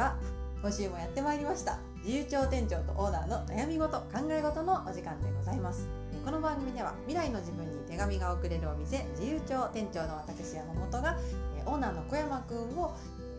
[0.00, 0.16] は
[0.62, 1.78] 今週もやってまいりました。
[2.02, 5.86] 自由帳店長とオーナーの悩み事考え事のお時間でございます。
[6.24, 11.18] この番組では未来の自分に手紙が送れるお店自由帳店長の私山本が
[11.66, 12.96] オーナーの小山くんを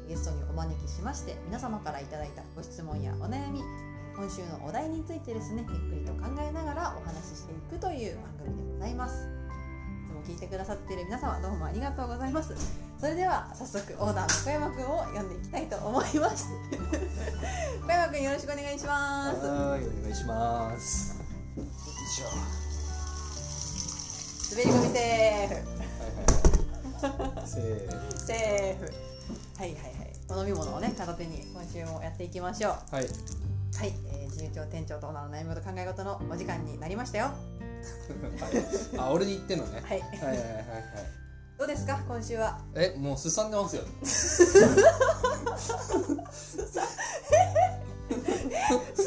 [0.07, 3.61] ゲストにお招きしまして皆様からいただいたご質問やお悩み
[4.15, 9.40] 今週のお題についてですねゆっくりと考えながらお話ししていくという番組でございます。
[10.21, 12.53] も聞いてくださっている皆様どうもありがとうございます。
[12.99, 16.47] それでは早速オーナーの小山くんを読んでいきたいと思います。
[17.81, 19.45] 小山くんよろしくお願いします。
[19.45, 21.17] はい、お願いします。
[21.57, 21.67] よい
[22.07, 22.25] しょ。
[24.51, 25.53] 滑り込みセーフ。
[25.53, 25.61] は
[27.07, 27.47] いはいはい。
[27.47, 28.93] せーセーフ。
[29.57, 30.13] はいはいはい。
[30.29, 32.95] お飲み物をね片手に今週もやっていきましょう。
[32.95, 33.07] はい。
[33.77, 37.31] はい、えー、自由帳店長とオーナーの悩み事考え事のお時間になりましたよ
[38.39, 38.97] はい。
[38.97, 39.81] あ、俺に言ってんのね。
[39.83, 40.65] はいはいはいはいはい。
[41.57, 41.99] どうですか？
[42.07, 43.83] 今週はえ、もうすさんでますよ。
[44.05, 44.45] す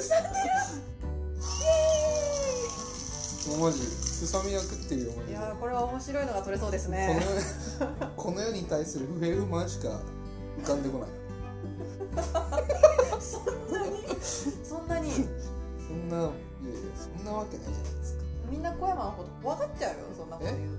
[0.08, 0.28] さんで
[3.48, 5.26] もうマジすさみまくってるよマジで。
[5.26, 7.20] るいやーこれは面白いのが取れそうですこね
[7.90, 10.00] の この世に対する不平不満しか
[10.62, 11.08] 浮かんでこない。
[13.20, 14.04] そんなに？
[14.64, 15.10] そんなに？
[15.12, 15.20] そ
[15.92, 16.32] んないやいや
[16.96, 18.23] そんなわけないじゃないですか。
[18.50, 20.74] みんな小山のこと怖がっちゃうよそんなこと言うも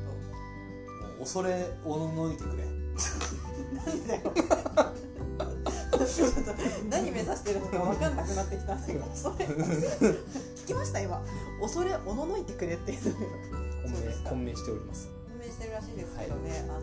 [1.17, 2.63] う恐れおののいてくれ。
[2.63, 2.69] と
[3.75, 4.21] なんだよ。
[6.89, 11.21] 何目指してるのか分かんなくなってきたんだけどそれ 聞きました今。
[11.61, 13.15] 恐れおののいてくれっていう
[13.83, 15.09] 混迷混迷しております。
[15.29, 16.79] 判明してるらしいですけどね、あの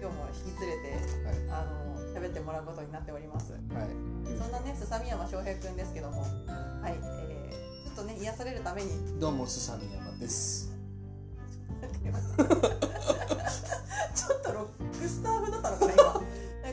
[0.00, 0.92] 今日も引き連れて
[1.26, 1.36] はい。
[1.50, 3.52] あの喋ってもらうことになっております。
[3.52, 3.62] はい。
[4.38, 6.22] そんなねすさみ山翔平くんですけども。
[6.22, 6.94] はい、
[8.22, 8.90] 癒されるために。
[9.18, 10.70] どうもすさみやまです。
[14.14, 16.22] ちょっとロックスター風だったのかな今。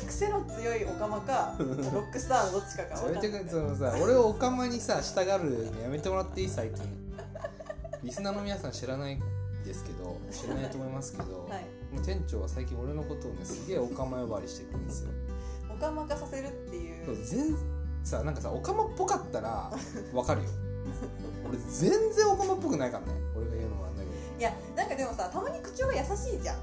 [0.08, 3.46] 癖の強いオカマかロックスターのどっちかがそれて分かんない。
[3.46, 6.86] かそのさ俺をおかまにさ従うのやめてもらっていい最近。
[8.04, 9.20] リスナーの皆さん知らない
[9.66, 11.66] ですけど知らないと思いますけど、 はい。
[12.06, 15.10] 店長は最近俺のことをねすげえおかま呼ばわりしてくるんですよ。
[15.74, 17.58] オカマ化させるっていそうう全
[18.04, 19.72] さなんかさおかまっぽかったら
[20.14, 20.50] わかるよ
[21.50, 23.14] 俺全然おかまっぽくないからね。
[23.36, 24.16] 俺が言うのもなんだけど。
[24.40, 26.58] いやなんかでもさたまに口調が優しいじゃん。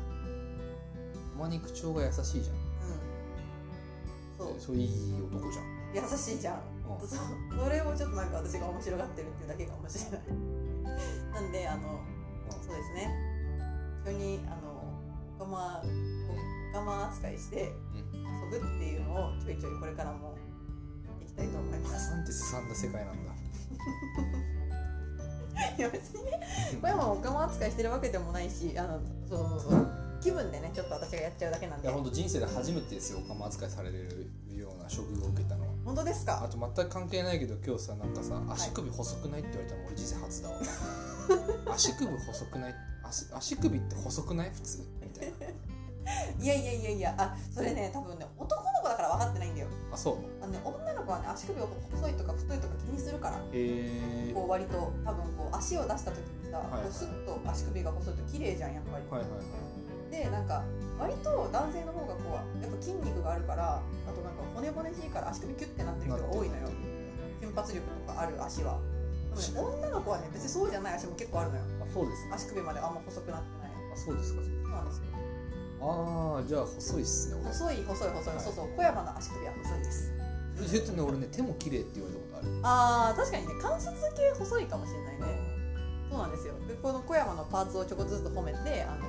[1.33, 4.49] たまに口調が優しいじゃん。
[4.49, 4.61] うん。
[4.61, 5.65] それいい男じゃん。
[5.95, 6.61] そう優しいじゃん。
[7.01, 7.09] うん。
[7.09, 7.19] そう。
[7.65, 10.21] それをちょっとなんか私が面白がってるっていうだけかもしれない。
[11.35, 12.01] なんであの
[12.63, 13.11] そうですね。
[14.05, 14.77] 一緒にあの
[15.37, 15.83] オカマ
[16.71, 17.73] オカマ扱いして
[18.53, 20.37] 遊ぶっていうのをちょいちょいこれからも
[21.05, 22.11] やっていきたいと思います。
[22.13, 23.33] なんてすさんだ世界なんだ
[25.91, 26.41] 別にね。
[26.81, 29.87] 小山はオカマ扱いしてるわけでもないしあのそうそうそう
[30.21, 31.87] 気分でねちょっと私がやっちゃうだけなんで。
[31.87, 35.69] いや本当人生で初めてですよおかま扱いされるような処遇を受けたのは。
[35.85, 36.43] 本当ですか？
[36.45, 40.57] あと全く関係ないけど今日さなんかさ足首細くないって言われたの俺人生初だわ
[41.75, 42.75] 足首細くない
[43.05, 44.51] 足足首って細くない？
[44.51, 44.79] 普通。
[45.01, 45.37] みたいな
[46.39, 49.69] いやいやいやいやあそれね多分ね男の子だから分かってないんだよ。
[49.93, 50.17] あそう？
[50.41, 53.39] あのね女の子はね足首を細いとか太いとか気にするから。
[53.39, 60.11] へえこう割と多分こう足を出した時にさ、こうスッと足首が細いと綺麗じゃんやっぱり、はいはいはい。
[60.11, 60.63] でなんか
[60.99, 66.69] 割と男性の方がこうやっぱ筋肉があるからあとなんか骨々しいから足首キュッてなってる人が多いのよ。
[67.41, 68.79] 瞬発力とかある足は。
[69.53, 71.65] でもね女の子はね別にそうじゃない足も結構あるのよ。
[71.83, 72.35] あそうですか。
[72.37, 73.71] 足首まであんま細くなってない。
[73.93, 74.43] あそうですか。
[74.43, 75.05] そうなんですよ
[75.81, 77.45] ああじゃあ細いっすね俺。
[77.51, 78.45] 細い細い細い、はい。
[78.45, 80.13] そうそう小山の足首は細いです。
[80.75, 82.61] えっとね俺ね手も綺麗って言われたことある。
[82.63, 85.41] あー確かにね関節系細いかもしれないね。
[86.11, 86.55] そうなんですよ。
[86.67, 89.05] でこの小山のパーツをちょこずつ褒めてあの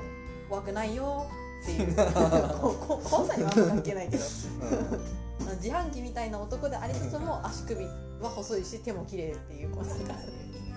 [0.50, 1.25] 怖くないよ
[1.63, 1.95] っていう。
[1.95, 4.23] 怖さには関係ないけど。
[5.61, 10.13] 自販機みたいな男でありつつも足首は細いし手も綺麗っていうこうなんか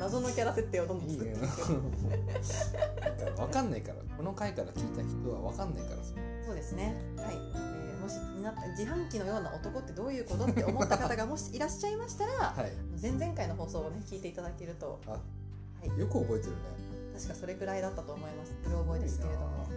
[0.00, 1.40] 謎のキャラ設定をどんどん作っていく。
[1.42, 1.50] なん
[3.36, 3.96] か分かんないから。
[4.16, 6.14] この回から聞いた人は分かんないからさ。
[6.46, 6.96] そうですね。
[7.18, 12.72] はい、えーもし気になった自販機のような男ってどういうことって思った方がもしいらっしゃいましたらはい。
[13.00, 15.18] 前々回の放送をね聞いていただけるとあは
[15.84, 16.00] い。
[16.00, 16.56] よく覚えてるね。
[17.14, 18.54] 確かそれぐらいだったと思います。
[18.66, 19.68] うろ覚えですけれども。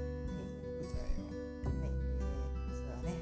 [3.03, 3.13] ね、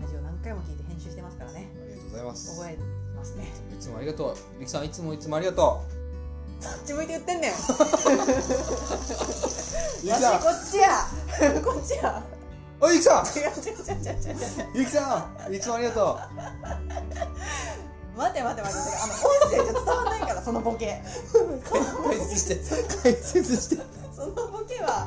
[0.00, 2.56] ラジオ何回も聞いて編集してますからね、ありがとうございます。
[2.56, 3.46] 覚えてますね。
[3.72, 5.80] いつもありがとうゆきさんいつもいつもありがと
[6.60, 7.52] そっち向いて言ってんね ん。
[7.52, 7.74] わしこ
[10.50, 11.06] っちや。
[11.64, 12.22] こっちや。
[12.80, 13.22] おいゆきさ。
[13.22, 13.26] ん
[14.74, 16.18] ゆきさんいつもありがと
[18.16, 18.68] 待て待て待て待て。
[19.02, 19.20] あの音
[19.50, 21.00] 声じゃ伝わらないからそのボケ。
[21.34, 21.60] う
[22.08, 22.56] 解説して
[23.02, 23.82] 解説して
[24.14, 25.06] そのボケは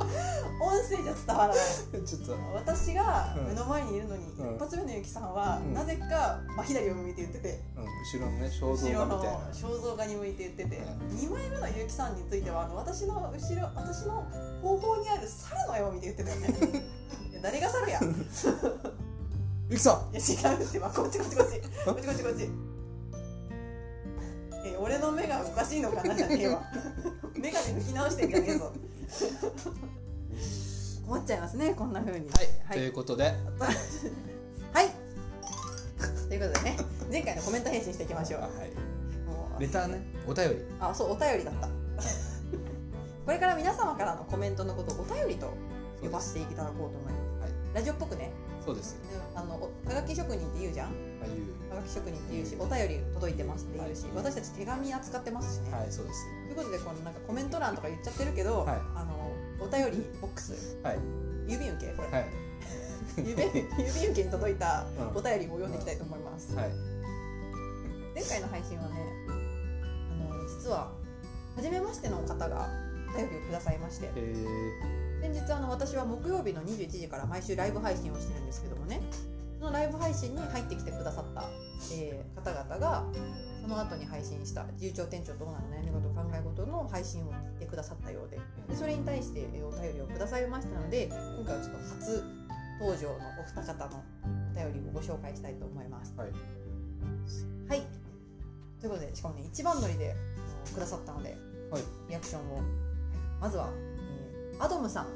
[0.60, 1.58] 音声じゃ伝わらない。
[2.06, 2.38] ちょっと。
[2.54, 3.48] 私がうん。
[3.48, 4.56] 目の前にいるのに、うん。
[4.56, 5.74] 一発目のゆきさんは、うん。
[5.74, 9.40] なぜか真左を向いて言ってて、うん、後ろのね肖像画みたいな。
[9.52, 10.82] 肖像画に向いて言ってて、う
[11.12, 14.26] 二枚目のゆきさんについてはあの私の後ろ私の
[14.62, 16.48] 後方にある猿の絵を見て言ってたよね。
[17.32, 18.10] いや誰が猿やいや
[19.70, 20.16] ゆきさん。
[20.16, 20.80] 違うって。
[20.80, 21.62] ばこっちこっちこっち。
[21.86, 22.50] こっちこっちこっち。
[24.66, 26.64] え俺の目がおかしいのかなじゃねえわ。
[27.36, 28.72] 眼鏡抜き直してんじゃねえぞ
[31.08, 32.28] 困っちゃいますねこんな風に。
[32.30, 32.78] はい、はい。
[32.78, 33.24] ということで。
[34.74, 34.90] はい。
[36.28, 36.78] ということでね、
[37.12, 38.42] 前回のコメント返信していきましょう。
[38.42, 38.72] あはい。
[39.60, 40.66] レターねお便り。
[40.80, 41.68] あ、そう、お便りだった。
[43.26, 45.54] これから皆様からのコメントのことをお便りと
[46.02, 47.42] 呼ばせていただこうと思います。
[47.42, 47.52] はい。
[47.76, 48.32] ラジオっぽくね、
[48.66, 48.94] そうです。
[48.94, 50.90] であのおはがき職人って言うじゃん？
[51.24, 51.70] あいう。
[51.70, 54.12] はがき職人って言うし、お便り届いてますって言うし、はい。
[54.16, 55.72] 私たち手紙扱ってますしね。
[55.72, 56.26] はいそうです。
[56.48, 58.78] ということで、このなんかコメント欄とか言っちゃってるけど、はい。
[58.96, 59.15] あの
[59.60, 60.98] お便りボックス、はい。
[61.48, 62.26] 郵便受けこれ、はい。
[63.18, 65.18] 郵便郵便受けに届いたうん。
[65.18, 66.56] お便りを読んでいきたいと思います。
[66.56, 66.70] はい。
[68.16, 68.96] 前回の配信はね
[69.28, 70.92] あの実は
[71.56, 72.68] 初めましての方が
[73.14, 74.10] お便りをくださいまして。
[74.16, 74.36] え
[75.22, 79.02] 先日あの私は木曜日の21時から毎週ライブ配信をしてるんですけどもね。
[79.60, 81.44] そのライブ配信に入ってきてくださった、
[81.94, 83.06] えー方々が
[83.62, 86.14] その後に配信した自由帳店長とオーナーの悩み事
[86.84, 88.38] の配信を聞いてくださったようで
[88.70, 92.24] でそれに対してえーお便りをくださいましたので今回はちょっと初
[92.80, 94.04] 登場のお二方の
[94.52, 96.14] お便りをご紹介したいと思います。
[96.18, 96.30] はい
[97.68, 97.82] はい。
[98.80, 100.16] ということで、しかもね、一番乗りで
[100.74, 101.38] くださったので、
[101.72, 102.62] はいリアクションを。
[103.40, 105.08] まずは、えーアドムさん。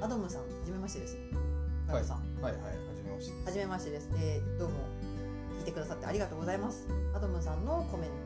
[0.00, 1.20] アドムさん、はじめましてですね。
[1.88, 4.08] アドムさん、はいはいはじめましてはじめましてです。
[4.16, 4.74] えーどうも、
[5.58, 6.86] 聞いてくださってありがとうございます。
[7.14, 8.25] アドムさんのコメント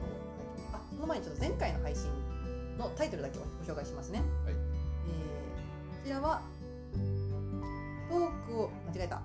[1.00, 2.11] その前にちょっと前回の配信
[2.76, 4.19] のタイトルだけをご紹介しますね。
[4.44, 4.55] はい。
[4.55, 4.61] えー
[6.02, 6.43] こちらは、
[8.11, 9.17] トークを、間違えた。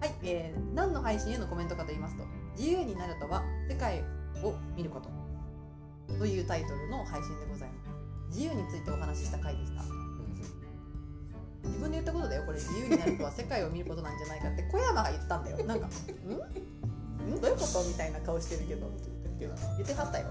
[0.00, 2.24] はい、えー何の配信へのコメントかと言いますと
[2.58, 4.02] 自由になるとは世界
[4.42, 5.08] を見ること。
[6.18, 7.90] というタイトルの配信でございます。
[8.30, 9.84] 自由についてお話しした回でした。
[11.62, 12.58] 自分で言ったことだよこれ。
[12.58, 15.64] 自由になるとは世界を見ることなんじゃないかって小山が言ったんだよ。
[15.64, 15.90] なんか「ん？
[17.34, 18.86] んどういうこと?」みたいな顔してるけど。
[19.38, 20.28] 言ってはったよ。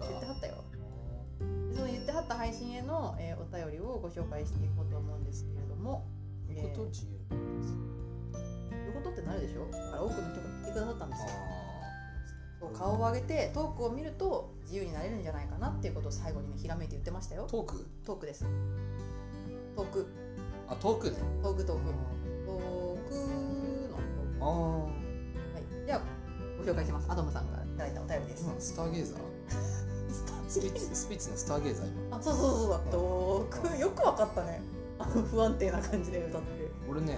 [0.00, 0.46] 言ってはった。
[0.46, 0.54] よ
[1.70, 6.06] でその言ってはった配信への、えーお便りをご紹介していこうと思うんですけれども。
[6.46, 7.12] どういうことえー自由
[8.86, 9.66] いうことってなるでしょ？
[9.70, 11.28] だから多くの人が聞いてくださったんですよ。
[12.60, 17.46] そう顔を上げてトークを見ると自由になれるんじゃないかなっていうことを最後にねひらめいて言ってましたよ。
[17.48, 17.86] トーク？
[18.04, 18.44] トークです。
[19.76, 20.06] トーク。
[20.68, 21.16] あトークね。
[21.42, 21.84] トークトーク。
[22.46, 23.14] トーク
[23.88, 24.44] のトーク。
[24.44, 24.97] あはいでは
[26.58, 27.10] ご紹介します。
[27.10, 29.18] アドムさんからいただいたお便りです、あスターゲイザー。
[30.48, 32.16] スピッツスピッツのスターゲイザー今。
[32.16, 32.80] あそうそうそうそう。
[32.90, 34.62] トークよくわかったね。
[34.98, 36.48] あの不安定な感じで歌って
[36.88, 37.16] 俺ね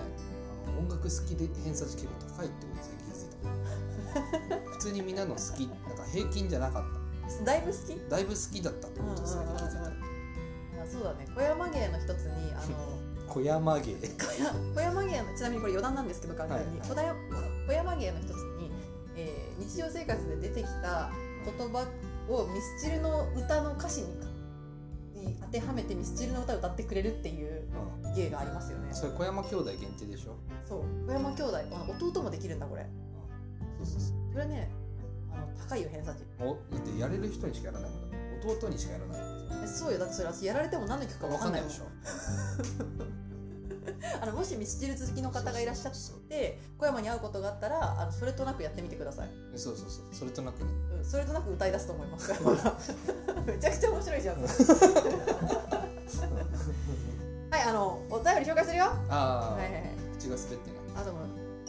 [0.66, 4.70] あの音楽好きで偏差値結構高いってこと最近気づいた。
[4.72, 7.94] 普通にみんなの好きなんか平均じゃなかっだいぶ好き？
[7.96, 9.88] ただいぶ好きだったってこと最近気づいた。
[10.82, 11.28] あそうだね。
[11.34, 13.00] 小山芸の一つにあの
[13.30, 13.94] 小山芸
[14.74, 17.14] 小山芸のちなみにこれ余談なんですけど完全に、はい小山
[17.68, 18.34] 小山芸の一つ
[19.70, 21.10] 日常生活で出てきた
[21.44, 21.86] 言葉
[22.28, 24.08] をミスチルの歌の歌詞に
[25.14, 27.62] に当てはめてミスチルの歌を歌ってくれるっていう
[28.02, 28.90] う芸がありますよね。
[28.90, 30.34] んそれ小山兄弟限定でしょ？
[30.66, 30.82] そう。
[31.06, 31.56] 小山兄弟。
[31.72, 32.86] あ弟もできるんだこれ。
[33.78, 34.32] そうそうそう。
[34.32, 34.70] これね
[35.32, 36.24] あの高いよ偏差値。
[36.40, 38.16] おだってやれる人にしかやらないもんだ。
[38.50, 39.20] 弟にしかやらない。
[39.62, 39.98] えそうよ。
[39.98, 41.84] だってそれ私やられても何の曲か分かんないでしょ
[44.22, 45.92] あのもしミスチル好きの方がいらっしゃっ
[46.28, 49.28] て小山に会うことがあったらあのそれとなくやってみてください。
[49.56, 50.04] そうそうそう。
[50.12, 50.70] それとなくね。
[50.98, 52.30] うんそれとなく歌い出すと思います。
[53.46, 54.36] めちゃくちゃ面白いじゃん。
[57.50, 58.84] はいあのお便り紹介するよ。
[58.84, 59.82] はああ、いはいはい。
[60.18, 60.76] 口が滑ってね。
[60.96, 61.18] あでも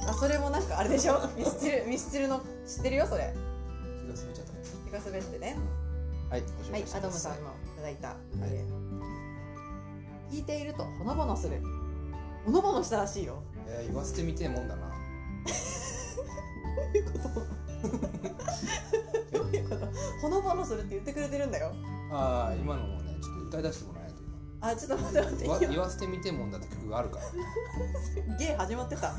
[0.07, 1.19] あそれもなんかあれでしょ？
[1.37, 3.33] ミスチルミスチルの知ってるよそれ。
[4.13, 4.51] 口が滑っちゃった。
[4.85, 5.57] 手が滑ってね。
[6.29, 6.97] はいご紹はい介します。
[6.97, 7.43] アドムさんのい
[7.77, 8.81] ただいた、えー
[10.31, 11.61] 聞いているとほのぼのする
[12.45, 13.43] ほのぼのしたらしいよ。
[13.67, 14.91] えー言わせてみてえもんだな。
[16.91, 17.29] どういうこと？
[19.37, 19.87] どういうこと？
[20.21, 21.71] ほのぼのするって言ってくれてるんだよ。
[22.11, 24.21] ああ今のもねちょっと歌い出してもらえないと
[24.61, 25.67] あちょっと待って待って。
[25.67, 28.37] 言わせてみてえもんだって曲があるから。
[28.37, 29.13] ゲー始まってた。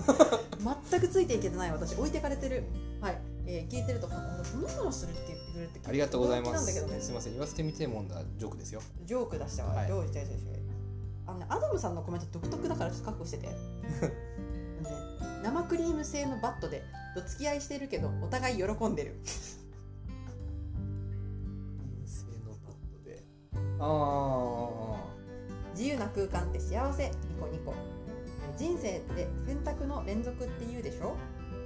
[0.91, 2.65] 全くついていけてない私置いてかれてる。
[3.01, 6.53] はい、えー聞いてるとほのぼのするって言ってくれるってありがとうございます。
[6.55, 7.01] なんだけどね。
[7.01, 7.33] すいません。
[7.33, 8.83] 言わせてみてえもんだジョークですよ。
[9.05, 9.87] ジョーク出したわ、はい。
[9.87, 10.62] ジョーク違う違う違う
[11.33, 13.49] あのねアダムさんのコメント独特だからちょっと覚悟してて。
[15.43, 16.85] 生クリーム製のバットで
[17.17, 19.19] どつき合いしてるけどお互い喜んでる。
[22.05, 23.25] 製のパッドで。
[23.81, 23.85] あ
[25.99, 27.11] な空間って幸せ。
[27.11, 27.75] ニコニコ。
[28.57, 31.17] 人生って選択の連続って言うでしょ？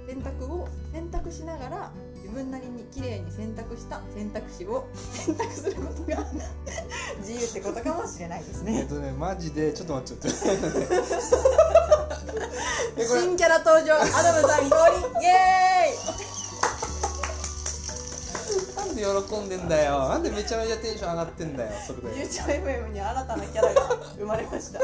[0.07, 2.06] 選択を選択しながら自
[2.37, 6.25] 分なりに綺麗に選択した選択肢を選択することが
[7.19, 8.79] 自由ってことかもしれないですね。
[8.81, 10.43] えっとねマジでちょっと待ってちょっ
[12.95, 14.05] て 新キャラ登場アダ
[14.41, 15.95] ムさん降臨イエ
[18.75, 20.09] なんで喜んでんだよ。
[20.09, 23.81] なんでめちゃめちゃテンション上がってんだよそれーイで YouTube に新たなキャラが
[24.17, 24.79] 生まれました。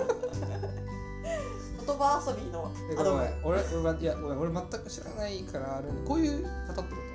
[1.85, 3.17] 言葉遊びのえアダム。
[3.17, 7.12] ごめん俺俺はいや俺全く知らないからあれこういう方ってこと？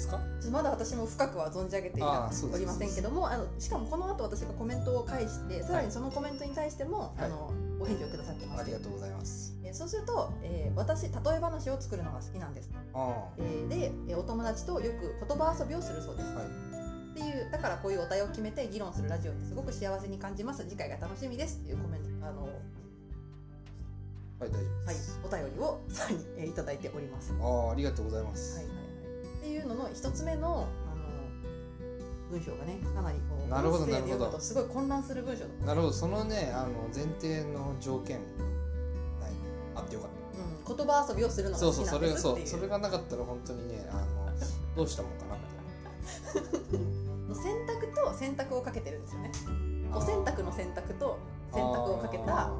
[0.00, 0.18] ですか？
[0.50, 7.24] まだ私も深くは存じ上げておりませんけどもあのしかもこの後私がコメントを返してさらにそのコメントに対しても、はい。
[7.26, 9.54] あのお返事をくださってます、ありがとうございます。
[9.64, 16.46] えーそうすると、えー私例え話を作るのが好きなんです、あえーで、えーお友達とよく言葉遊びをするそうです、あはい。
[16.46, 16.48] っ
[17.14, 20.64] ていうだからこういうお題を決めて議論するラジオってすごく幸せに感じます。
[20.64, 21.56] 次回が楽しみです。
[21.62, 22.50] っていうコメントあの、はい
[24.40, 24.96] 大丈夫はい
[25.44, 27.32] お便りをさらに、えーいただいております。
[27.40, 28.66] ああありがとうございます、はい、
[29.40, 31.00] っていうのの一つ目のあの
[32.30, 34.38] 文章がねかなりこうなるほど音声で読むなるほど。
[34.38, 35.92] とすごい混乱する文章だった、なるほど。
[35.92, 38.18] そのねあの前提の条件
[39.18, 39.32] ない
[39.74, 40.10] あってよかっ
[40.68, 42.46] うん、言葉遊びをするのたがそうそうそれ好きなんですっていう。
[42.46, 44.04] そうそれがなかったら本当にねあの
[44.76, 45.36] どうしたもんかな
[47.28, 49.32] み選択と選択をかけてるんですよね。
[49.92, 51.18] お選択の選択と
[51.52, 52.50] 選択をかけたあ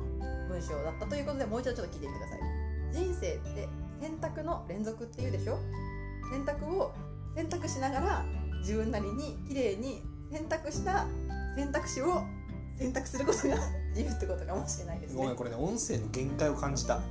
[0.49, 2.41] 文章だったということでもう一度ちょっと聞いてみてください。
[2.93, 3.69] 人生って
[4.01, 5.57] 選択の連続っていうでしょ？
[6.31, 6.93] 選択を
[7.35, 8.25] 選択しながら
[8.61, 11.07] 自分なりに綺麗に選択した
[11.57, 12.23] 選択肢を
[12.79, 13.57] 選択することが
[13.91, 15.17] 自由ってことかもしれないですね。
[15.17, 17.01] ーごめんこれね音声の限界を感じた。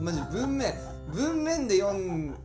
[0.00, 0.74] マジ文面
[1.12, 2.36] 文面で読ん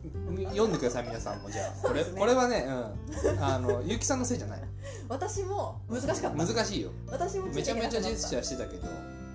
[0.48, 1.86] 読んでください皆さんもじゃあ。
[1.86, 3.44] これ,、これはねうん。
[3.44, 4.62] あのゆうきさんのせいじゃない。
[5.08, 6.30] 私も難しかった。
[6.30, 6.90] 難しいよ。
[7.08, 8.88] 私もめちゃめちゃジェスチャーーしてたけど。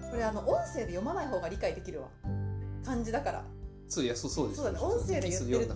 [0.09, 2.09] これあの音声で読まない方が理解できるわ。
[2.83, 3.43] 漢字だから
[3.91, 4.79] そういやそうそうですそうだね。
[4.79, 5.75] 音声で言ってると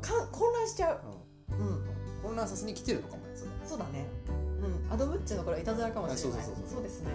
[0.00, 1.00] か混乱しちゃう。
[1.52, 1.66] うん。
[1.66, 1.84] うん。
[2.22, 3.34] 混乱させに来てるのかもね。
[3.66, 4.06] そうだね。
[4.88, 4.92] うん。
[4.94, 6.40] アドムッチのこれはいたずらかもしれない。
[6.40, 6.74] あそうそうそうそう。
[6.76, 7.10] そうですね。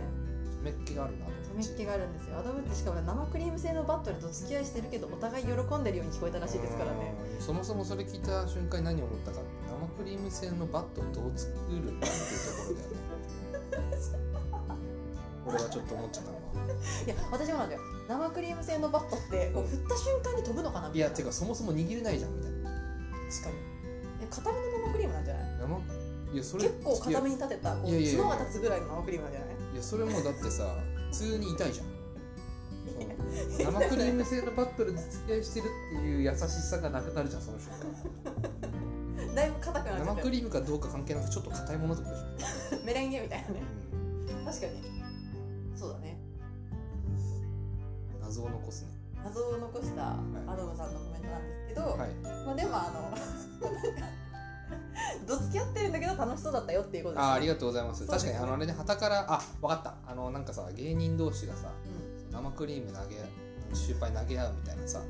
[0.62, 1.26] めっ気があるな
[1.58, 2.38] めっ気があるんですよ。
[2.38, 7.14] アドムッチしかも生クリーム製のバットルと付き合いしてるけどお互い喜んでるように聞こえたらしいですからね。
[7.38, 9.42] うんそもそもそれ聞いた瞬間に何を思ったか
[9.98, 12.96] 生クリーム製のバットをどう作るんだっていうところだよね。
[15.48, 16.44] 俺はちょっと思っちゃったのは。
[17.06, 21.08] いや私もなんだよ生クリーム製のバットってこう振った瞬間に飛ぶのかなみたいな。
[21.08, 22.70] いやてかそもそも握れないじゃんみたいな。
[23.30, 23.56] 確かに。
[24.22, 25.44] え固めの生クリームなんじゃない？
[25.60, 26.34] 生？
[26.34, 28.24] いやそれ結構固めに立てたこういやいやいや。
[28.24, 29.74] 角が立つぐらいの生クリームなんじゃない？
[29.74, 30.76] いやそれもだってさ
[31.12, 31.88] 普通に痛いじゃん。
[33.58, 39.36] その生クリーム製のバットルで付き合いしてるっていう優しさがなくなるじゃんその瞬間。
[39.36, 43.62] だいぶ硬くなっちゃ生ってクリームかどうか関係なくちょっと硬いものってことでし メレンゲみたいなね。
[44.44, 44.82] ょ、確かに。
[45.76, 46.15] そうだね。
[46.15, 46.15] うん、
[48.36, 48.90] 謎を残すね。
[49.24, 51.98] 謎を残したアドムさんのコメントなんですけど、はい。
[52.46, 53.20] まあ、でもあのなんか
[55.26, 58.02] どつき合ってるんだけど楽しそうだったよっていうことですあありがとうございます。
[58.04, 58.08] ね。
[58.10, 59.96] 確かにあのあれね旗からあ分かった。
[60.06, 61.72] あのなんかさ芸人同士がさ
[62.30, 62.32] うん。
[62.32, 63.16] 生クリーム投げ
[63.74, 65.02] シューパイ投げ合うみたいなさ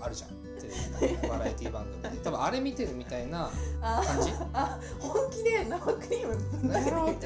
[0.00, 0.30] あるじゃん。
[0.60, 0.68] テ
[1.02, 2.08] レビの バラエティ番組で。
[2.22, 3.50] 多分あれ見てるみたいな
[3.82, 4.32] あ感じ。
[4.54, 6.72] あ本気で生クリーム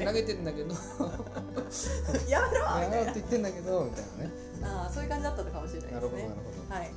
[0.05, 0.75] 投げてる んだけど。
[2.27, 6.75] やめろやろうって言ってんだけどみたいなねあーそういう感じだったのかもしれないなるほどなですねるほど。
[6.75, 6.91] はい。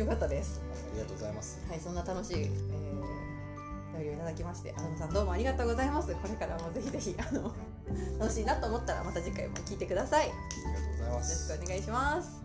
[0.00, 0.60] よかったです。
[0.60, 1.60] ありがとうございます。
[1.68, 5.74] はいそんな楽しい、えー、お便りをいただきましてアドムさんどうもありがとうご
[6.14, 7.54] これからもぜひぜひあの
[8.18, 10.28] 楽しいなと思ったらまた次回も聞いてください。
[10.28, 12.44] よありがとうございまろすしくお願いします。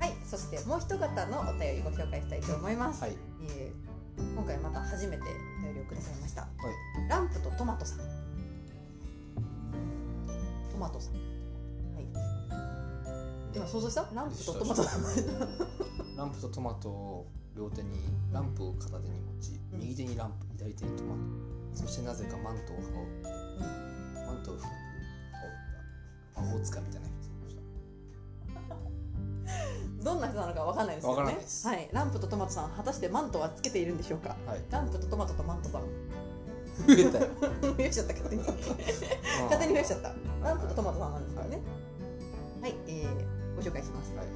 [0.00, 3.16] はいそしてもう一方のお便りご紹介したいと思います、はい。
[3.48, 3.96] えー
[4.34, 5.22] 今回また初めて
[5.60, 7.98] お便りをくださいましたはいランプとトマトさん
[10.72, 11.22] トマトさんはい
[13.56, 14.06] 今想像した？
[14.14, 14.82] ランプとトマト
[16.16, 17.88] ランプとトマトを両手に
[18.32, 19.80] ランプを片手に持ちうん。
[19.80, 21.20] 右手にランプ左手にトマト。
[21.72, 23.28] そしてなぜかマントを羽織って
[24.26, 24.68] マントを羽織っ
[26.34, 26.40] た。
[26.42, 27.56] 魔法使いみたいな人でし
[29.98, 30.04] た。
[30.04, 34.36] どんな人なのかわかんないですけわどねはい、ランプとトマトさん果たしてマントはつけているんでしょうか？
[34.46, 34.62] はい。
[34.70, 35.82] ランプとトマトとマントさん。
[35.82, 37.28] 増えたよ。
[37.74, 38.12] 増やしちゃった。
[38.12, 38.42] 勝手に。
[38.42, 38.60] 勝
[39.58, 40.14] 手に増やしちゃった。
[40.46, 41.62] ランプとトマトさんなんですからね
[42.62, 44.14] はい、えー、ご紹介します。
[44.14, 44.26] はい。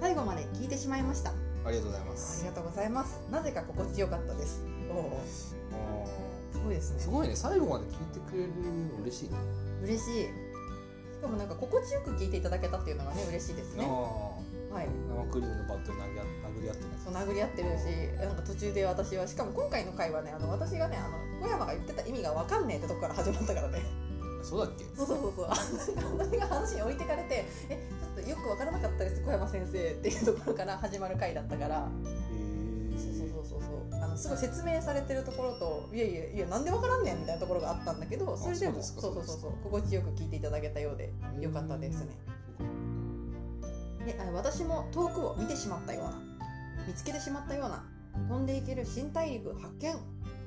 [0.00, 1.30] 最後まで聞いてしまいました。
[1.64, 3.20] ありがとうございまあすりがとうございます。
[3.30, 4.62] なぜか心地よかったです。
[4.90, 5.56] おおす
[6.64, 7.00] ごいですね。
[7.00, 7.36] すごいね。
[7.36, 9.36] 最後まで聞いてくれるの嬉しいね。
[9.82, 10.24] 嬉しい。
[10.24, 10.30] し
[11.22, 13.86] かもなんか心地よく聞いていただけたっていうのがね嬉しいですね。
[13.86, 14.86] あはい。
[14.86, 16.90] ー生クリームのバットに投げ合殴り合ってね。
[17.02, 17.84] そう殴り合ってるし
[18.20, 23.80] なんか途中で私はしかも今回の回はねあの私がねあの小山が言ってた意味が分かんねえってとこから始まったからね。
[24.42, 24.84] そうだっけ？
[24.96, 25.46] そうそうそうそう。
[26.18, 27.88] 私が話に置いてかれてえ
[28.28, 31.76] よく分からなかったです小山先生っていうところから始まる回だったから。
[31.76, 34.02] へそうえそうそうそう。
[34.02, 42.10] あのすごい説明されてるところといやいやいやなんで分からんねんみたいなところがあったんだけどそれでもそうそうそうそう心地よく聞いていただけたようでよかったですね。
[44.04, 46.18] であ私も遠くを見てしまったような
[46.86, 47.84] 見つけてしまったような
[48.28, 49.94] 飛んでいける新大陸発見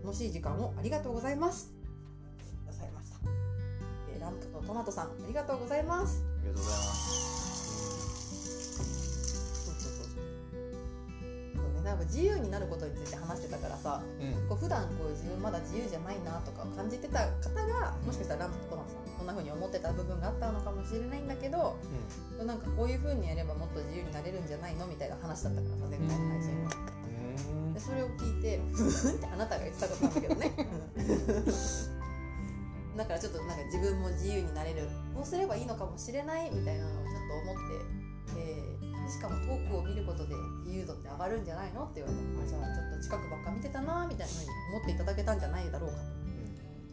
[0.03, 1.73] 楽しい時間をありがとうございます。
[2.63, 3.17] くださいました。
[4.13, 6.23] えーランプとトマトさんありがとうございます。
[6.39, 7.36] ありがとうございます
[11.87, 14.49] なんか自由になることについて話してたからさうん。
[14.49, 21.79] こう普段こう自分まだ自由じゃないなとかを感じてた方がもしかしたらランプとトマトさんこんな風に思ってた部分があったのかもしれないんだけど
[22.43, 26.71] なんかこういう風にやればもっと自由になれるんじゃないのみたいな話だったからさ前回の配信は。
[27.47, 30.51] うんでそれを聞いて「ふふん」ってあなたが言ってたことなんだけどね、
[30.97, 31.03] う
[32.95, 37.13] んだからちょっとなんか自分も自由になれるこうすればいいのかもしれないみたいなのをちょっ
[37.45, 38.06] と思って、えー
[39.09, 40.35] しかも遠くを見ることで
[40.65, 46.03] 自由度って上がるんじゃないのって言われてあじゃあちょっと近くばっか見てたなみたいなふうに思っていただけたんじゃないだろうかと。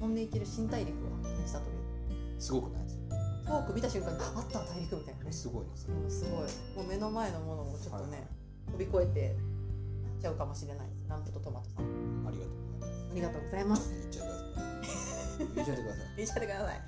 [0.01, 2.41] 飛んでいける新大陸を発見したという。
[2.41, 2.83] すごくない
[3.47, 6.41] 遠く見た瞬間にああった大陸みたいなねすごいなそれうんすごい。
[6.77, 8.27] もう目の前のものをちょっとね、はい
[8.73, 9.37] 飛び越えて
[10.25, 10.89] ちゃうかもしれない。
[10.89, 11.85] ですランプとトマトさん。
[12.27, 13.11] ありがとうございます。
[13.13, 13.93] ありがとうございます。
[15.39, 16.17] 言っちゃってください。
[16.17, 16.81] 言っちゃってください。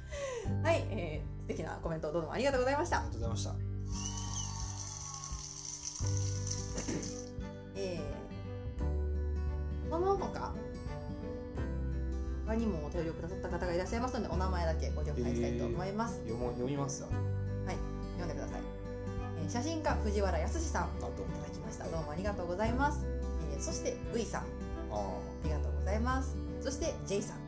[0.63, 2.99] はい、えー、素敵なコメントをどうもありがとうございました。
[2.99, 3.76] ありがとうございました
[7.75, 10.53] えー、その他
[12.47, 17.09] 他にもお便りをくださった方がいらっしゃいますのでお名前だけご紹介したいと思います、読も読みますよ
[18.19, 18.61] 読んでください、
[19.43, 21.01] えー写真家藤原康さん。
[21.01, 23.05] どうもただきましたどうもありがとうございます、
[23.53, 24.43] えーそして V さん。
[24.43, 24.45] あ
[24.95, 25.03] あ
[25.45, 26.37] りがとうございます。
[26.61, 27.37] そして J さん。
[27.37, 27.41] ー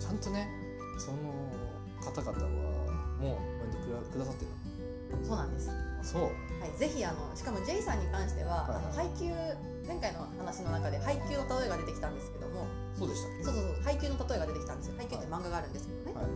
[0.00, 0.48] ちゃんとね
[0.98, 1.18] その
[2.00, 2.50] 方々は
[3.20, 4.50] もうコメントくださってる
[5.24, 5.70] そうなんです
[6.02, 6.22] そう。
[6.22, 8.84] はい、ぜひあのしかも J さんに関しては、はいはい。
[8.84, 9.32] あの配給
[9.86, 12.66] 前回の話の中で配給の例えが出てきたんですけども。
[12.98, 14.94] そうでしたそうそうそう配給の例えが出てきたんですよ。
[14.96, 16.26] 配給って漫画があるんですけどね、はい。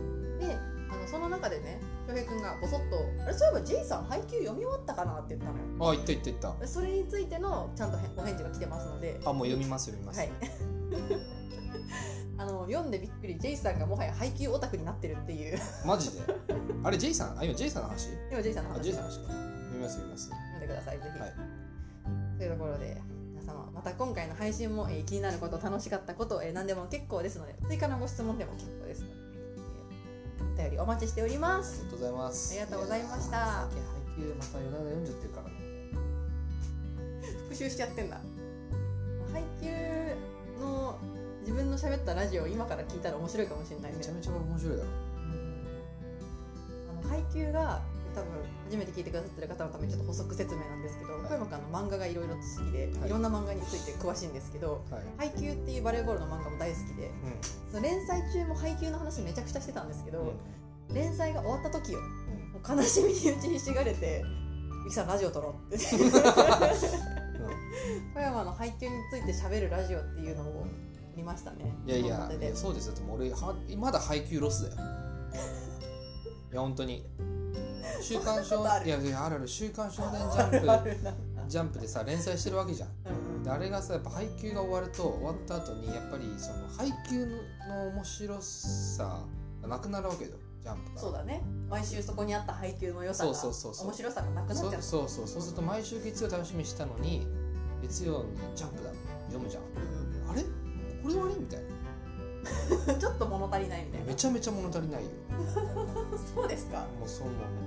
[0.47, 0.55] で
[0.89, 5.57] あのその中でね翔平君がボソッと「あれそういえば J さん配給読み終わったかな?」って言ったの。
[5.57, 6.59] よあ言った言った言った。
[6.59, 9.19] でそれについてのちゃんとへお返事が来てますので。
[9.23, 10.29] あもう読みます読みます、はい。
[12.39, 15.59] あの読んでびっくり J さんがもはや配給オタクになってるっていう。
[15.85, 16.21] マジで？
[16.83, 18.09] あれ J さんあ今 J さんの話？
[18.31, 19.46] 今 J さんのあ話 J さんの話
[19.77, 20.29] みます読みます。
[20.29, 21.33] 読んでくださいぜひ、はい。
[22.37, 29.13] というところで皆様また今回の配信も、えー気になること楽しかったこと、えー何でも結構ですので追加のご質問でも結構ですので、
[30.59, 32.51] えーお便りお待ちしておりまありすがとうございます。
[32.51, 33.37] ありがとうございました。
[33.37, 33.69] 配
[34.17, 35.53] 給また夜な夜な読んじゃってるからね。
[37.43, 38.17] 復習しちゃってんだ。
[39.31, 39.67] 配給
[40.59, 40.97] の
[41.41, 43.97] 自分の喋ったラジオを今から聞いたら面白いかもしれないね。
[43.99, 44.89] めちゃめちゃ面白いだろ。
[46.89, 47.81] あの配給が
[48.17, 48.33] 多分
[48.65, 51.21] 初めて聞いてくださってる方のためにちょっと補足説明なんですけどはい。
[51.29, 53.09] 小山君あの漫画がいろいろと好きで、はい。
[53.09, 55.29] い、ろんな漫画について詳しいんですけどはい。
[55.29, 57.11] 配給っていうバレーボールの漫画も大好きでう
[57.71, 60.27] その連載中も配給の話めちゃくちゃしてたんですけど、ん
[60.89, 60.95] うん。
[60.95, 62.05] 連載が終わった時ようん。
[62.53, 64.23] もう悲しみに打ちひしがれて
[64.85, 65.85] 「ゆきさんラジオ撮ろう」って。
[68.13, 70.65] 小山の配給について喋るラジオっていうのを
[71.11, 71.71] 撮りましたね。
[71.85, 72.95] いやいやそうですよ。
[72.95, 74.75] でも俺はまだ配給ロスだよ。
[76.51, 77.05] いや本当に
[78.01, 78.87] 週刊少そんなことある？
[78.87, 81.13] いやいやあるある週刊少年ジャンプ あるな。
[81.47, 82.89] ジャンプでさ連載してるわけじゃん。
[82.89, 83.43] うんうん。
[83.43, 87.37] であれがさやっぱ配給が終わると終わった後にやっぱりその配給の
[87.93, 89.23] 面白さ
[89.61, 90.31] がなくなるわけよ
[90.63, 90.99] ジャンプが。
[91.01, 91.41] そうだね。
[91.69, 93.87] 毎週そこにあった配給の良さがそうそうそうそう。
[93.87, 95.27] 面白さがなくなっちゃそううそうそう。
[95.27, 97.25] そうすると毎週月曜楽しみにしたのに
[97.81, 98.89] 月曜にジャンプだ
[99.27, 99.63] 読むじゃん。
[99.63, 100.41] うんあれ？
[100.43, 101.39] これで終わり？
[101.39, 101.67] みたいな。
[102.93, 104.07] う んちょっと物足りないみたいな。
[104.07, 105.09] めちゃめちゃ物足りないよ。
[106.35, 106.79] そうですか。
[106.99, 107.39] もうそんなの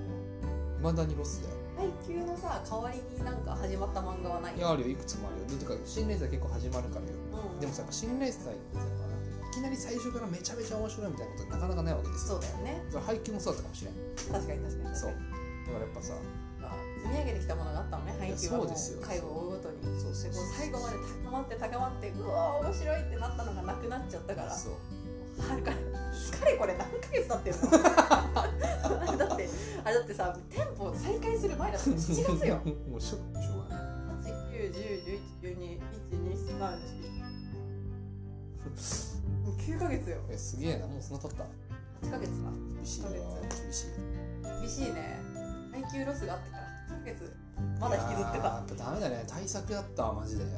[0.81, 1.55] まだにロスだよ。
[1.77, 4.57] 配給のさ代わりになんか始まった漫画はない？
[4.57, 4.89] いやあるよ。
[4.89, 5.59] いくつもあるよ。
[5.59, 7.11] てか新連載結構始まるからよ。
[7.53, 7.59] うん。
[7.59, 8.55] でもさやっぱ新連載ってさい
[9.53, 12.39] きなり最初からめちゃめちゃ面白いみたいなことなかなかないわけですよ。
[12.39, 12.83] そうだよね。
[12.89, 13.95] それ配給もそうだったかもしれん。
[14.31, 15.11] 確かに確かにそう。
[15.11, 16.13] だからやっぱさ
[16.61, 18.57] まあ積み上げてきたものがあったのね配給は。
[18.57, 19.01] もうそうですよ。
[19.05, 19.81] 回を追うごとに。
[20.01, 24.51] そうそうそう最後まで高まって高まってうわー面白いってなったのがなくなっちゃったから。
[24.51, 24.73] そう。
[25.41, 25.77] はるかか
[26.45, 27.77] れ これ何ヶ月経ってんの？
[30.03, 32.55] ってあれだってさ店舗再開する前だったら7月よ。
[32.89, 33.91] もうしょしょうがない。
[36.11, 37.11] 89101123123
[39.43, 41.43] もう9ヶ月よえすげえなもうそんな経った
[42.07, 43.87] 8ヶ月か厳しいわ厳しい
[44.61, 45.19] 厳しいね
[45.71, 46.63] 配給ロスがあってから
[46.97, 47.33] 8ヶ月
[47.79, 50.49] まだ引きずってたいやっぱダメだね対策だったわマジでいい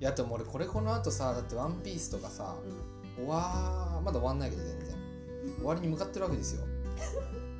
[0.00, 2.54] やでも俺これこの後さだって「ワンピースとかさ
[3.16, 4.96] 終わまだ終わんないけど全然
[5.58, 6.64] 終わりに向かってるわけですよ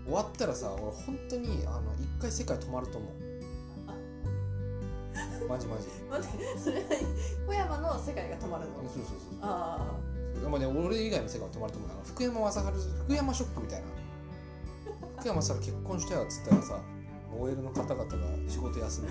[0.04, 3.12] 終わったらさ俺本当にあの一回世界止まると思う。
[5.48, 5.88] マジマジ。
[6.10, 6.82] 待ってそれは
[7.46, 8.74] 小山の世界が止まるの？
[8.82, 9.98] そうそうそうあ
[10.40, 11.90] でもね俺以外の世界も止まると思う。
[11.90, 12.60] あの福山雅治
[13.04, 13.86] 福山ショックみたいな。
[15.18, 16.80] 福山さん結婚したよっつったらさ
[17.38, 18.06] OL の方々が
[18.48, 19.08] 仕事休む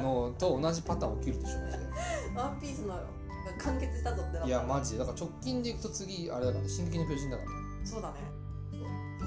[0.00, 1.86] のと同じパターン起きるでしょマジで
[2.36, 3.02] あワンピースのが
[3.58, 4.98] 完結したぞっていやマジで。
[4.98, 7.50] だから直近でいくと次あれだからね進撃の巨人だから
[7.86, 8.14] そうだね。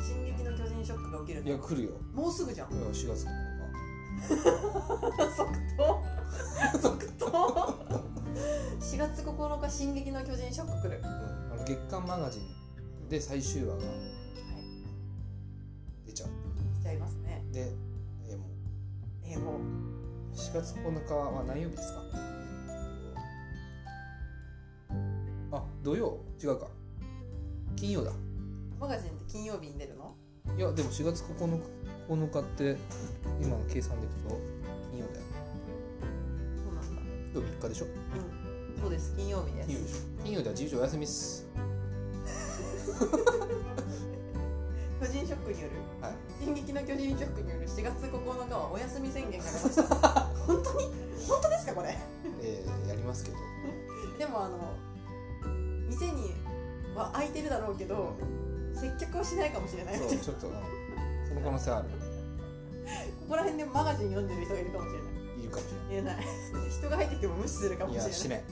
[0.05, 1.91] 進撃のョックが起きるいや来るよ。
[2.13, 2.73] もうすぐじゃん。
[2.73, 3.35] いや4月9日
[5.35, 6.03] 即答。
[6.81, 7.25] 即答。
[8.79, 10.99] 4月9日進撃の巨人ショック来る。
[10.99, 13.95] うん、あの月刊マガジンで最終話がはい。
[16.07, 16.29] 出ちゃう。
[16.79, 17.43] しちゃいますね。
[17.51, 17.71] で、
[18.27, 18.45] えーも
[19.23, 19.59] えー、もうう
[20.35, 22.01] 4月9日は何曜日ですか？
[25.51, 26.19] あ土曜？
[26.43, 26.67] 違うか。
[27.75, 28.11] 金曜だ。
[28.79, 29.94] マガジンって金曜日に出るの？
[30.57, 31.63] いやでも4月9日
[32.09, 32.77] ,9 日って
[33.41, 34.39] 今の計算でいくと
[34.91, 35.25] 金曜だよ
[36.63, 37.01] そうなんだ。
[37.33, 37.85] 今日3日でしょ？
[37.85, 37.89] う
[38.79, 38.81] ん。
[38.81, 39.13] そうです。
[39.17, 39.67] 金曜日です。
[39.67, 40.23] 金曜でしょ？
[40.23, 41.45] 金曜では自由帳お休みっす。
[45.01, 45.75] 巨人ショックによる。
[46.01, 46.13] はい。
[46.43, 47.67] 進撃の巨人ショックによる。
[47.67, 49.83] 4月9日はお休み宣言が出ました。
[50.47, 50.85] 本当に？
[51.27, 51.97] 本当ですかこれ？
[52.41, 53.37] えー、やりますけど。
[54.17, 54.57] でもあの
[55.89, 56.33] 店に
[56.95, 58.13] は開いてるだろうけど
[58.75, 59.97] 接客はしないかもしれない。
[59.97, 60.53] そうちょっと、うん。
[61.27, 61.89] その可能性ある。
[61.89, 65.11] ここら辺でマガジン読んでる人がいるかもしれない。
[65.41, 66.25] いるかもし言えない。
[66.69, 68.11] 人が入ってきても無視するかもれしれない。
[68.11, 68.43] ないいやしない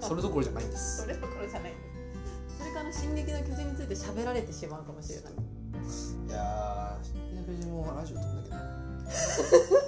[0.00, 1.02] それどころじゃないんです。
[1.02, 1.72] それどころじゃない。
[1.72, 5.32] んですそれから「進撃の巨人」について喋られてしまうかもしれない。
[5.32, 9.83] いやー、進撃の巨人もラジオ撮んだけど。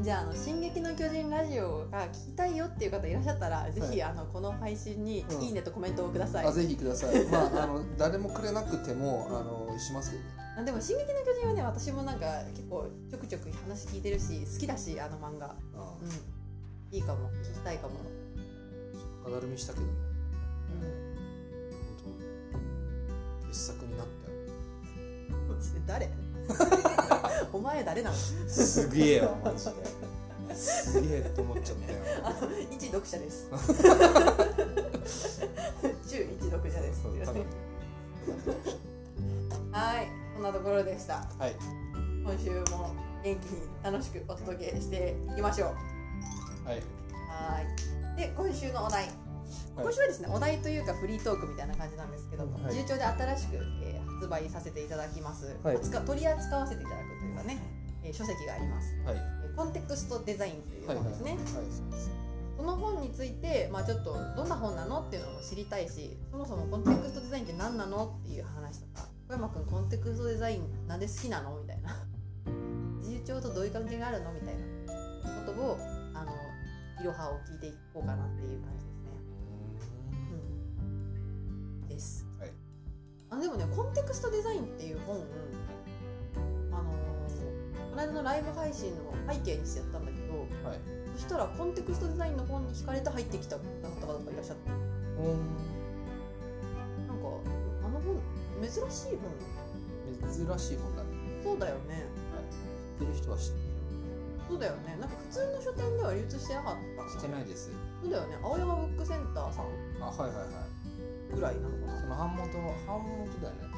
[0.00, 7.24] じゃああの「進撃の巨人ラジオ」が聞きたいよっていう方いらっしゃったら、ぜひあのこの配信にうん「いいね」とコメントをください、あ、ぜひください。
[7.26, 10.38] まあ、あの、誰もくれなくても、あの、しますけどね。
[10.58, 15.50] あでも「進撃の巨人」はね私もなんか結構ちょくちょく話聞いてるし好きだしあの漫画う
[16.02, 16.38] うん
[16.90, 17.96] いいかも聞きたいかも、ん。
[19.22, 19.92] 高だるみしたけどね。
[20.72, 20.80] うん、
[22.02, 22.18] 本
[23.42, 23.46] 当。
[23.48, 24.38] 傑作になったよ。
[25.86, 26.10] 誰？
[27.52, 28.16] お前誰なの？
[28.16, 29.72] すげえわ、マジで。
[30.54, 31.98] すげえって思っちゃったよ。
[32.24, 33.48] あの一読者です
[36.08, 37.12] 中一読者ですそう
[39.70, 41.54] はいこんなところでしたはい。
[42.24, 46.82] 今週も元気に楽しくお届けしていきましょうはい。
[47.28, 47.66] はい
[48.18, 49.08] で今週のお題
[49.82, 52.74] 今週はですね、お題というかフリートークみたいな感じなんですけども、はい。
[52.74, 55.76] 重調で新しく、えー発売させていただきます、はい。
[55.76, 57.58] 扱取り扱わせていただくというかね、
[58.02, 59.16] えー書籍があります、はい。
[59.16, 60.86] えーコンテクストデザインという。
[60.86, 61.38] 本ですね、はい。
[62.56, 71.94] その本について、まあ、ちょっとどんな本なのっていうのも知りたいしそもそもコンテクストデザインって何なのっていう話とか小山君コンテクストデザインなんで好きなのみたいな。
[73.00, 74.60] 自由帳とどういう関係があるのみたいな
[75.46, 75.78] ことを
[76.14, 76.32] あの
[77.00, 78.97] いろはを聞いていこうかなっていう感じです
[83.30, 85.16] あのでもねコンテクストデザインっていう本
[86.72, 86.90] あの
[87.90, 90.38] この間のライブ配信の背景にしてやったんだけど
[90.68, 90.78] はい。
[91.14, 95.50] そしたらコンテクストデザインの本に惹かれて入ってきた方々がいらっしゃってうん。
[97.08, 97.26] なんか
[97.84, 98.22] あの本
[98.62, 101.08] 珍しい本珍しい本だね。
[101.42, 102.06] そうだよね
[103.00, 103.58] 知ってる人は知って
[104.48, 107.10] そうだよねなんか普通の書店では流通してなかったる。
[107.10, 107.70] してないです。
[108.02, 109.64] そうだよね青山ブックセンターさん
[110.00, 110.46] あ、はいはいはい。
[111.34, 112.00] ぐらいなのかな。
[112.00, 113.68] その版元版元だよね。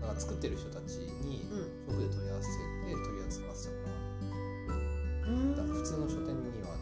[0.00, 1.94] だから作ってる人たちにうん。
[1.94, 2.58] 直で問い合わせて
[2.90, 6.74] 取り扱わせてもらううだから普通の書店には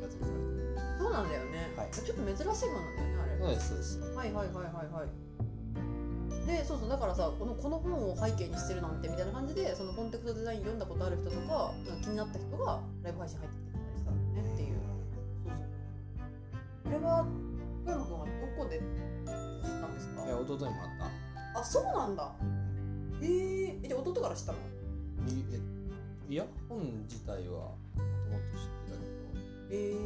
[0.00, 0.78] やつにされてる。
[0.98, 1.90] そうなんだよね、はい。
[1.90, 3.58] ちょっと珍しい本なんだよねあれ。
[3.58, 4.16] そうですそうです。
[4.16, 5.10] はいはいはいはいはい。
[6.46, 14.80] でそうそうだからさこのこの本を背景にしてるなんてみたいな感じでそのコンテクストデザイン読んだことある人とか気になった人がライブ配信入ってきてくれたりしたんだよねっていう。
[15.44, 15.68] そうそう。
[16.84, 17.26] これは
[17.88, 18.84] 小山君はどこで知っ
[19.80, 20.24] たんですか？
[20.26, 20.68] いや弟にも
[21.00, 21.10] あっ
[21.56, 22.34] あそうなんだ。
[23.22, 24.58] えー、えじゃあ弟から知ったの？
[24.58, 24.64] た
[25.32, 25.34] い
[26.28, 29.08] えいや本自体はもともと知ってたけど。
[29.70, 30.04] えー、う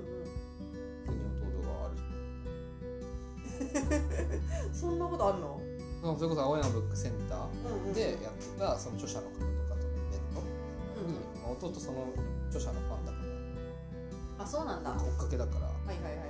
[0.00, 0.24] んうん。
[1.04, 1.20] 普通に
[1.52, 1.94] 弟がある
[4.72, 5.60] そんなことあるの？
[6.16, 10.40] それこそ青山ブックセンターでやってたその著者の方とかとのイベント
[11.00, 11.12] うんうん。
[11.12, 12.08] に、まあ弟その
[12.48, 13.18] 著者のファンだか
[14.44, 14.92] あそうなんだ。
[14.92, 15.66] 追っかけだから。
[15.66, 16.28] いはいはいはい。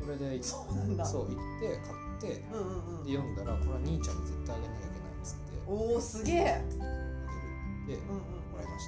[0.00, 1.04] それでそうなんだ。
[1.04, 1.78] そう行って
[2.22, 3.04] 買ってうんうんうん。
[3.04, 5.58] で読んだらこれは兄ちゃんに絶対あげなきゃいけないっつって。
[5.66, 6.50] おおすげえ。
[6.54, 8.46] あげるでうんうん。
[8.50, 8.86] もらいまし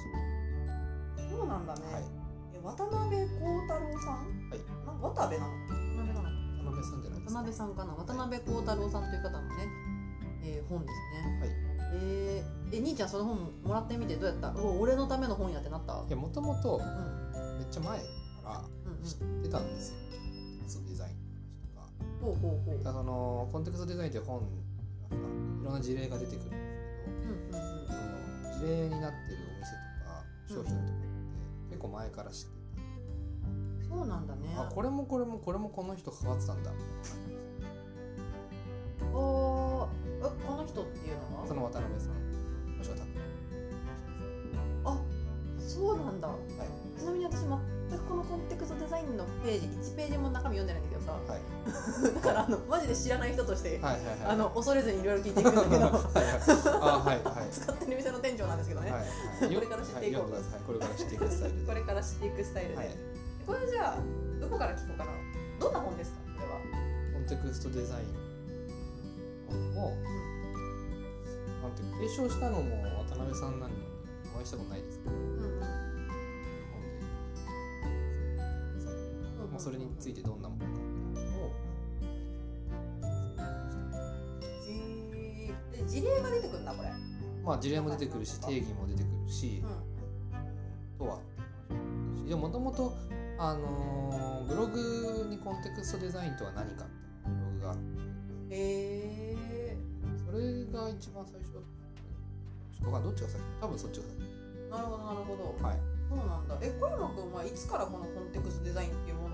[1.29, 2.03] そうなんだね、たはい。
[2.03, 2.07] へ
[2.63, 4.49] 渡辺幸太郎さん？
[4.49, 4.59] はい。
[4.85, 5.51] な渡部なの？
[5.67, 6.31] 渡辺なの
[6.63, 7.39] 渡辺さんじゃないですか。
[7.39, 7.93] 渡辺さんかな。
[7.93, 9.67] 渡辺幸太郎さんという方のね、
[10.43, 10.93] えー本です
[11.27, 11.39] ね。
[11.41, 11.49] はい。
[11.97, 14.49] えー、え兄ちゃんその本もらってみてどうやった？
[14.49, 16.03] うわ俺のための本やってなった？
[16.07, 17.57] いやもともとうん。
[17.59, 17.99] めっちゃ前
[19.13, 19.37] からうん。
[19.39, 19.95] 知ってたんですよ、
[20.67, 21.21] そうデザイン
[21.75, 22.83] の話とかうんほうほうほう。
[22.83, 25.17] だそのコンテクストデザインって本がさい
[25.63, 26.61] ろんな事例が出てくるんです
[27.19, 27.45] うんうんうん。
[27.45, 27.93] けどそ
[28.49, 31.01] の事例になってるお店とか商品とかっ
[31.69, 34.55] て結構前から知ってて、そうなんだね。
[34.57, 36.71] あこれもこれもこれもこの人関わってたんだ
[39.13, 39.87] おー
[40.19, 41.47] えこの人っていうのは？
[41.47, 42.15] その渡辺さん。
[44.85, 44.99] あ
[45.59, 46.27] そうなんだ。
[46.27, 46.39] はい。
[46.99, 47.53] ちなみに私全く
[48.15, 51.19] このコンテクストデザインのページ1ページも中身読んでないんだけどさ。
[51.19, 51.41] はい。
[52.15, 54.17] だからあのマジで知らない人として、はいはいはい。
[54.31, 55.85] あの恐れずにいろいろ聞いていくんだけど。
[55.91, 59.05] はい使ってる店の店長なんですけどね、はいは
[59.51, 60.31] いこれから知っていこう。
[60.31, 61.65] はいこれから知っていくスタイルで。
[61.67, 62.89] これから知っていくスタイルで、はい。
[63.45, 63.97] これじゃあ
[64.39, 65.11] どこから聞こうかな？
[65.59, 66.19] どんな本ですか？
[66.39, 66.59] これは。
[67.13, 68.15] コンテクストデザイン。
[69.77, 69.91] を、
[71.61, 73.83] なんていうか提唱したのも渡辺さんなのに
[74.33, 75.11] お会いしたことないですけど。
[75.11, 75.44] うん
[79.55, 80.71] まあ、それについてどんなものか
[85.81, 86.89] を事例が出てくるんだこれ、
[87.41, 91.19] まあ事例も出てくるし定義も出てくるし、うとは
[92.27, 92.97] でもともと
[93.39, 96.85] あのーブログにコンテクストデザインとは何か
[97.23, 97.81] ブログがあって。
[97.81, 97.95] ん、
[98.51, 99.77] え
[100.25, 101.63] それが一番最初ちょっ
[102.83, 103.41] とわかどっちが先？
[103.61, 104.17] 多分そっちが先。
[104.19, 105.65] ー、なるほどなるほど。
[105.65, 105.79] はい。
[106.07, 106.57] そうなんだ。
[106.61, 109.24] え小山君はいつからこのコンテクストデザインっていうも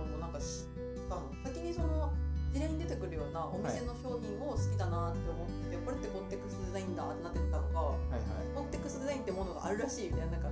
[0.41, 2.12] 先にその
[2.54, 8.56] 事例に出てくるようなお店の商品を好きだなって思ってて、これってコンテクストデザインだってなってたのがはいはい。
[8.56, 10.49] コンテクストデザインってものがあるらしいみたいななんか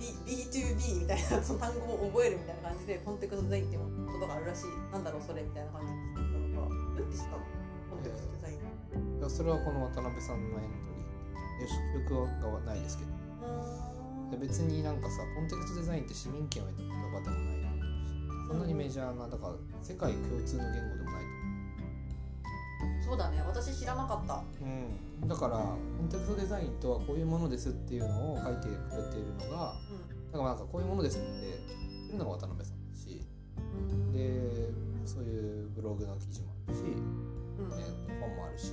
[0.00, 3.84] B- B2B みたいなその単語を覚えるみたいな感じでコンテクストデザインってこ
[4.20, 7.44] とがあるらしいなんだろうそれみたいな感じで知ったのがどうやって知ったの
[7.92, 9.18] コンテクストデザイン？
[9.18, 10.88] いやそれはこの渡辺さんのエント
[11.60, 13.12] リーで記憶がないですけど。
[14.32, 17.63] で別になんかさコンテクストデザインって市民権を得た言葉でもないし
[18.54, 21.24] そんなにメジャーなだから世界共通の言語でもない
[23.04, 23.42] そうだね。
[23.44, 24.42] 私知らなかった。
[24.62, 29.74] うん、だからコンテクストデザインとはこういうものですっていうのを書いてくれているのが
[30.32, 33.20] だからなんかこういうものですって言ってるのが渡辺さんだし
[33.56, 34.12] うん。
[34.12, 34.70] で
[35.04, 37.70] そういうブログの記事もあるし、うん。
[37.70, 37.76] ね、
[38.20, 38.72] 本もあるし。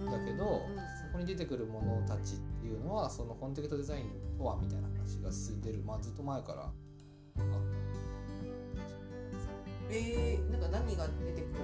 [0.00, 0.06] うん。
[0.06, 0.76] だけど、うん。
[0.76, 6.72] そこに出てくるものたちっていうのはそのコンテクストデザインとはみたいな話が進んでる、まあ、ずっと前からあっ
[7.34, 7.91] た
[9.92, 11.58] えー、なんか何が出てく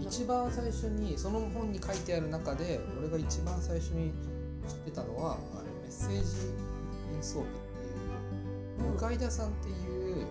[0.00, 0.06] る？
[0.08, 4.12] 一番最初にその本に書いてある中で俺が一番最初に
[4.68, 6.18] 知ってたのはあれメッセージ
[7.14, 10.26] インソープっていう向田さんっていう、うん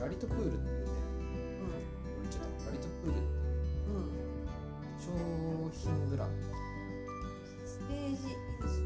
[0.00, 0.86] ラリトプールっていうね。
[2.22, 3.24] 言っちゃったラリトプールってい
[3.84, 6.28] ううんうん商品ブラン
[7.66, 8.16] ステージイン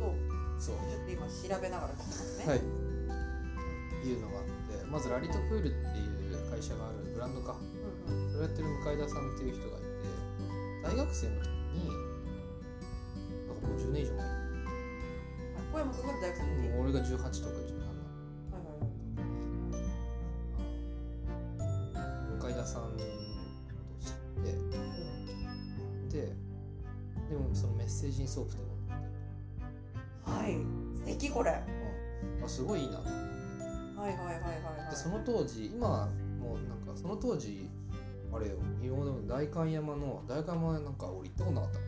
[0.00, 0.10] ソー
[0.58, 0.74] そう。
[0.90, 2.46] ちょっと今調べながら聞きますね。
[2.50, 2.58] はい。
[2.58, 6.13] いうのがあってまずラリトプールっていう
[6.54, 7.56] 会社があるブランドか。
[8.06, 8.30] うんうん。
[8.30, 9.86] それやってる向田さんっていう人がいて
[10.84, 11.90] 大学生の時に
[13.48, 14.30] なんかもう10年以上前あ
[15.72, 16.68] 小山君が大学生の時。
[16.68, 18.62] もう俺が18とか17はい
[21.98, 23.06] はい向田さんのことを
[23.98, 24.14] 知っ
[26.10, 26.30] てで
[27.30, 30.30] でもそのメッセージインソープってって。
[30.30, 30.52] はい。
[30.98, 31.50] 素敵これ。
[31.50, 31.64] はい
[32.44, 33.18] あすごいいいなと思って。
[33.98, 34.90] はいはいはいはい。
[34.90, 36.08] でその当時今
[37.04, 37.68] その当時
[38.32, 41.84] あれよ今までも代官山の代官山なんか俺行ったことなかったか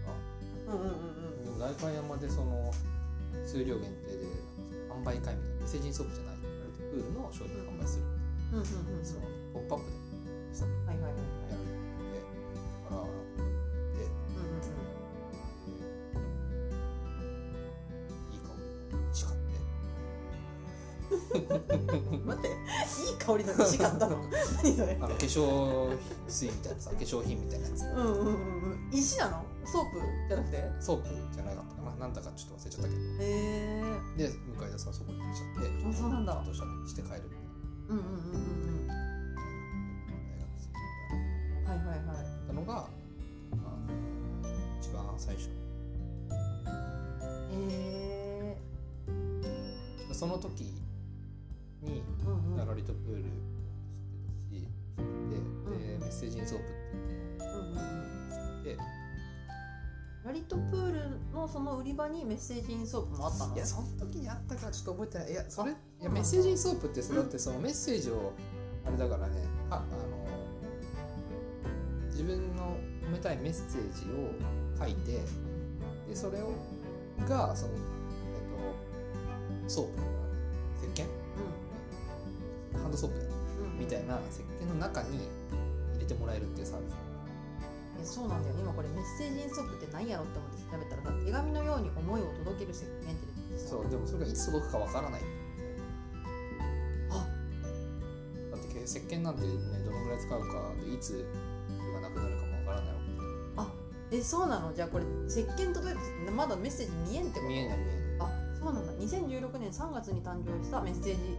[0.69, 2.71] うんうんうんな代官山でその
[3.47, 4.29] 数量限定で
[4.93, 6.37] 販売会みたいなメッセージインソープじゃない
[6.93, 8.05] プールの商品を販売する。
[8.53, 9.05] うんうんうんうん。
[9.05, 9.21] その
[9.53, 9.97] ポップアップで。
[10.53, 11.53] さはいはいはいはい。
[11.53, 11.66] やる
[23.27, 24.17] 香りの石買ったの。
[24.63, 27.83] 何それあの化粧水みたいなさ化粧品みたいなやつ。
[27.83, 28.31] うんうんうんう
[28.87, 28.91] ん。
[28.93, 29.45] 石なの？
[29.65, 30.57] ソープじゃなくて？
[30.59, 31.97] へソープじゃなかったかな。
[31.97, 33.01] なんだかちょっと忘れちゃったけど。
[33.21, 33.83] え
[34.17, 35.71] で向田さんそこに行っちゃって。
[35.91, 36.35] あそうなんだ。
[36.35, 37.23] ちゃんとしたして帰る。
[37.89, 42.27] うんうんうんうんな大学生はいはいはい。
[42.47, 42.89] たのが、ま
[43.65, 44.49] あ、
[44.81, 45.49] 一番最初。
[47.53, 48.57] へえ
[50.13, 50.83] その時に
[52.25, 52.67] うんうん。
[52.67, 55.43] ラリトプール知ってたしでで、
[55.97, 56.01] うん。
[56.01, 56.77] メッセージインソープってい
[57.39, 57.85] ううんうんうんのを
[58.31, 58.79] 知って
[60.25, 63.55] ラリットプールのその売り場にメッセージインソープもあったの？
[63.55, 65.33] いやその時にあったからちょっと覚えてない。
[65.33, 68.33] いやそれいやあメッセージインソープってさだってそのメッセージを
[68.85, 69.35] あれだからね
[69.71, 70.27] ああの
[72.11, 72.77] 自分の
[73.07, 74.33] 込めたいメッセージを
[74.85, 75.21] 書いて
[76.09, 76.51] でそれを
[77.29, 77.79] がそのえっ
[79.69, 79.93] とソープ
[80.93, 81.07] 石鹸？
[82.97, 83.17] ハンドソープ
[83.79, 85.29] みたいな石鹸の中に
[85.93, 86.97] 入れてもらえるっていうサービス。
[88.01, 88.55] えそうなんだよ。
[88.59, 95.21] 今これ Message in Soap って何やろって思って調べたらさ手紙のように思いを届ける石鹸って出てそうでもそれがいつ届くかわからない。
[97.13, 97.21] あ。
[98.51, 99.49] だって石鹸なんてね
[99.85, 101.25] どのぐらい使うかでいつ
[101.93, 102.95] がなくなるかもわからない
[103.57, 103.69] わ
[104.11, 104.73] けえそうなの？
[104.73, 107.49] じゃあこれ石鹸届いてまだメッセージ見えんってこと？
[107.49, 108.93] 見えない見えあそうなんだ。
[108.95, 111.37] 2016年3月に誕生したメッセージ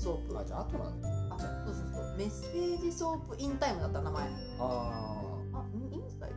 [0.00, 0.38] ソープ。
[0.38, 1.08] あじゃあ後なんだ。
[1.30, 2.16] あそうそうそう。
[2.16, 4.28] メッセージソープインタイムだった名前。
[4.58, 6.36] ああんインスタイル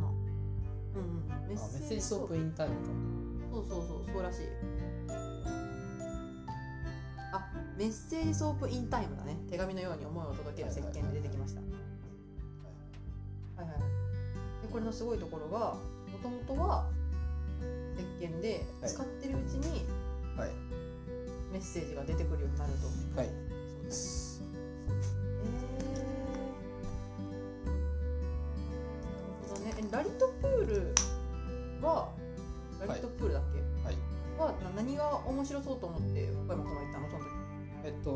[0.00, 0.08] な。
[0.94, 2.80] うんうんメーあメッセージソープインタイムか。
[3.52, 4.12] そうそうそう。
[4.12, 4.46] そうらしい。
[7.32, 9.36] あメッセージソープインタイムだね。
[9.50, 11.60] 手紙のように思いを届ける石鹸で出てきました。
[11.60, 11.66] は
[13.64, 13.78] いはい。
[14.62, 16.88] でこれのすごいところがもともとは
[17.96, 18.90] 石鹸ではい。
[18.90, 19.84] 使ってるうちに
[20.36, 20.50] はい
[21.56, 22.86] メッセージが出てくるようになると、
[23.18, 23.28] はい。
[23.28, 23.32] そ
[23.80, 24.42] うです。
[24.42, 24.48] な
[29.40, 29.72] るほどね。
[29.78, 30.94] えラリットプール
[31.80, 32.12] は
[32.78, 33.96] ラリットプールだっけ、はい。
[34.38, 37.08] はな何が面白そうと思って小山行ったの？
[37.08, 37.26] その時。
[37.84, 38.10] えっと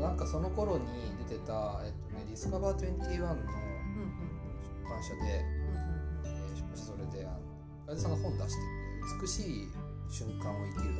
[0.00, 0.86] なんかその頃に
[1.28, 3.44] 出てた、えっとね、ディスカバー21のうん
[4.80, 5.84] 出版社で、うんうん
[6.24, 7.40] えー出版社それであの
[7.88, 8.64] 楓さんが本出してて
[9.20, 9.68] 「美しい
[10.08, 10.94] 瞬間を生きる」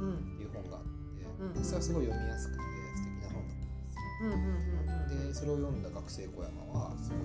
[0.00, 1.64] うんうん本があって、うん。
[1.64, 5.08] それはすごい読みやすくて素敵な本だったうんうんうんうんん。
[5.08, 7.20] ですでそれを読んだ学生小山はすごい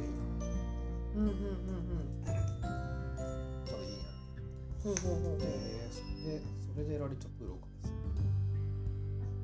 [1.16, 2.26] うんうんうんうん。
[2.26, 4.08] まだいいな。
[4.84, 5.30] ほうほうほう。
[5.30, 6.42] ほうで
[6.74, 8.26] それでラリットプールを送るんです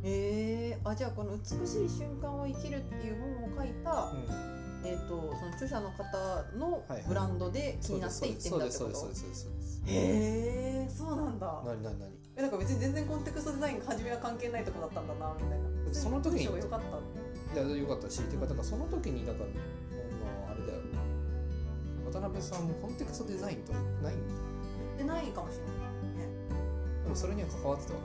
[0.04, 4.12] えあじゃあこの「美しい瞬間を生きる」っていう本を書いた、
[4.84, 9.08] えー、とその著者の方のブランドで気になって行ってみたってこと？
[9.88, 11.64] へえそうなんだ。
[11.66, 15.94] 何何何えなんか別に全然コンテクストデザインが初めは関係ないとこだったんだなみたいな。
[15.94, 16.82] その時に文章が良かっ
[17.54, 18.10] たいやよかった。
[18.10, 19.46] し、てかだからその時にだから
[20.52, 20.80] あれだよ。
[22.12, 24.16] 渡辺さんもコンテクストデザインとないんだよ
[24.98, 25.26] でない。
[25.28, 25.76] かもしれない。
[26.18, 26.32] ね
[27.04, 28.00] でもそれには関わってたわ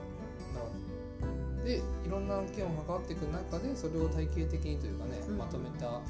[1.64, 6.00] けでいろんな案件を関わっていく中でそれを体系的にというかね、うんまとめたま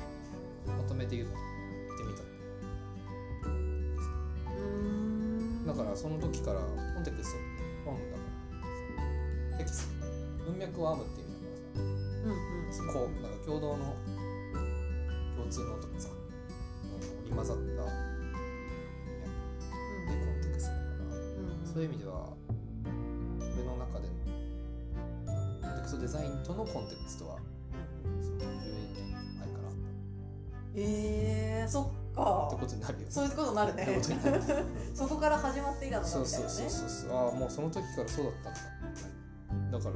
[0.87, 1.35] とめて言って
[2.05, 2.12] み
[5.66, 7.38] ただからその時からコンテクスト
[7.87, 8.22] 本だか
[9.53, 9.94] らテキスト。
[10.44, 12.92] 文脈を編むっていう意味だからさうんうん。
[12.92, 13.96] こうなんか共同の
[15.37, 16.09] 共通のとかさ
[17.25, 17.77] 織り交ざった文脈
[20.07, 22.35] でコンテクストだからうんそういう意味では
[22.85, 24.14] 俺の中での
[25.62, 27.38] コンテクストデザインとのコンテクストは
[28.20, 29.68] その10年前から。
[29.68, 29.75] あっ
[30.75, 31.95] えー、そっ
[32.57, 33.07] ってことになるよね。
[33.11, 34.01] そういうことになるね。
[34.95, 36.53] そこから始まっていたのかそうみたいなね。
[36.53, 38.51] そうそうそうそうああもうその時からそうだった
[39.55, 39.79] んだ。
[39.79, 39.95] だから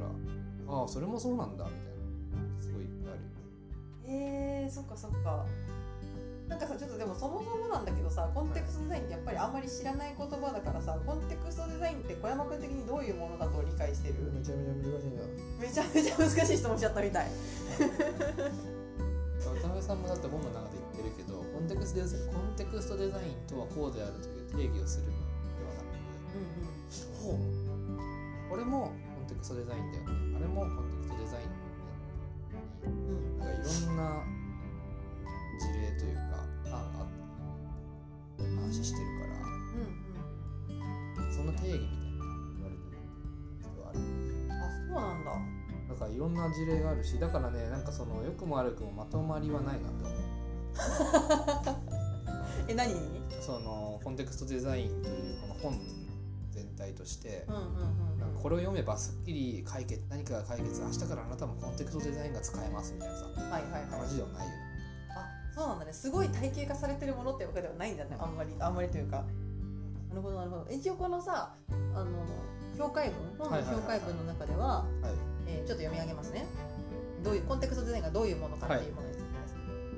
[0.73, 2.61] ああそれもそうなんだみたいな。
[2.61, 3.27] すごいあるよ
[4.07, 5.45] えー、そっかそっか。
[6.47, 14.15] なんかさちょっとでもそもそもなんだけどさコンテクストデザインってやっぱりあんまり知らない言葉だからさコンテクストデザインって小山君的にどういうものだと理解してる？
[14.35, 15.15] めちゃめちゃ難しいん。
[15.15, 15.23] だ
[15.63, 17.31] めちゃめちゃ難しい質問しちゃったみたい。
[19.39, 21.30] 渡辺さんもだって本の中で言ってるけどコ
[21.61, 25.17] ンテクストデザコンテクストデザインとはこうであるという定義をするので
[25.69, 26.39] はなくて
[27.21, 27.37] う
[28.49, 31.45] これもコンテクストデザインだよねあれもコンテクストデザインだ
[32.85, 34.23] よねうんなんかいろんな
[35.59, 36.21] 事例というか
[36.65, 37.07] 案があっ
[38.37, 39.33] て話してるから
[41.21, 41.33] うん。
[41.33, 41.85] その定義みたいな
[42.57, 42.97] 言われてる
[43.61, 43.99] 人はある
[44.49, 45.31] あそうなんだ。
[45.89, 50.20] だからいろんな事例があるしだからねなんかその良くも悪くもまとまりはないなと思う。
[52.67, 52.93] え何？
[52.93, 52.99] に
[53.41, 55.79] そのコンテクストデザインというこの本
[56.51, 57.45] 全体として
[58.41, 63.81] これを読めばすっきり解決何かが解決明日からあなたもコンテクストデザインが使えますみたいなさはいはいはい。
[63.89, 64.57] 話ではないよね。
[65.09, 65.93] あそうなんだね。
[65.93, 68.53] すごい体系化されてるものってわけではないんだねあんまり。
[68.59, 69.23] あんまりというか。
[70.09, 70.67] なるほどなるほど。
[70.71, 72.05] 一応このさあの
[72.77, 74.85] 評価文本の評価文の中では
[75.45, 76.45] ちょっと読み上げますね。
[77.23, 79.10] どういうコンテクストデザインがどういうものかっていうもの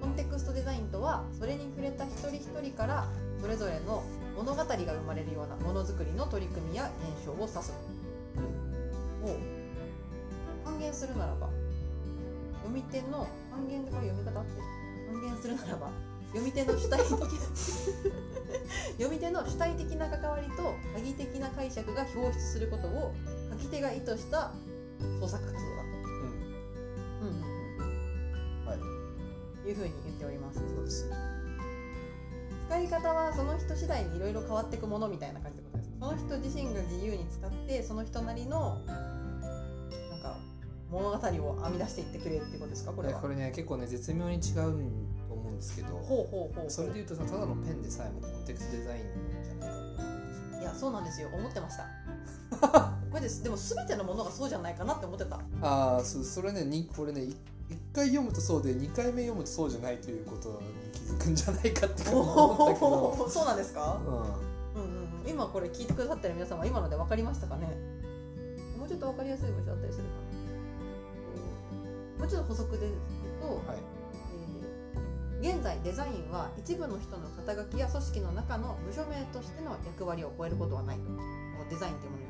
[0.04, 3.08] コンテクストデザインとはそれに触れた一人一人から
[3.40, 4.04] それぞれの
[4.36, 4.78] 物語が生
[5.08, 7.72] まれるようなものづくりの取り組みや現象を指す。
[9.24, 9.38] を
[10.66, 11.50] 還元するならば
[12.64, 14.62] 読み手の還元でこれ読み方あって
[15.10, 15.90] 還元するならば
[16.34, 17.18] 読み手の主体的な
[19.00, 23.14] 読み手の主体的な関わりと鍵的な解釈が表出することを
[23.52, 24.52] 書き手が意図した
[25.22, 25.83] 創作活動だ。
[29.66, 30.60] いうふうに言っております。
[30.60, 31.10] そうです。
[32.68, 35.92] 使い方はその人次第にいろいろ変わっていくものみたいな感じってことです。
[36.00, 40.38] その人自身が自由に使ってその人なりのなんか
[40.90, 41.20] 物語を
[41.64, 42.92] 編み出していってくれってことですか？
[42.92, 43.20] これは。
[43.20, 44.56] これね結構ね絶妙に違う
[45.28, 45.90] と思うんですけど。
[45.90, 49.02] ほうほうほうそれで言うとさただのペンでさえもコンテクストデザイン
[49.44, 49.70] じゃない
[50.56, 51.30] かいやそうなんですよ。
[51.34, 53.44] 思ってましたこれです。
[53.44, 55.40] でも全てのものがそうじゃないかなって思ってた。
[55.62, 57.36] ああそそれねにこれねい
[57.70, 64.90] 一回読むとそうで二回目読むとそうじゃないということに気づくんじゃないかって思ったけど、そうなんですか、ううんうん
[65.24, 67.68] うん、今これ聞いてくださってる皆様今ので分かりましたかね？
[68.80, 70.10] もうちょっと分かりやすい場所あったりするか
[72.18, 72.26] な？
[72.26, 72.94] もうちょっと補足で言う
[73.42, 73.78] と、ん、はい。
[73.78, 80.98] えー現在デザインは一部の人の肩書きや組織の中の部署名としての役割を超えることはない
[81.70, 82.23] デザインというもの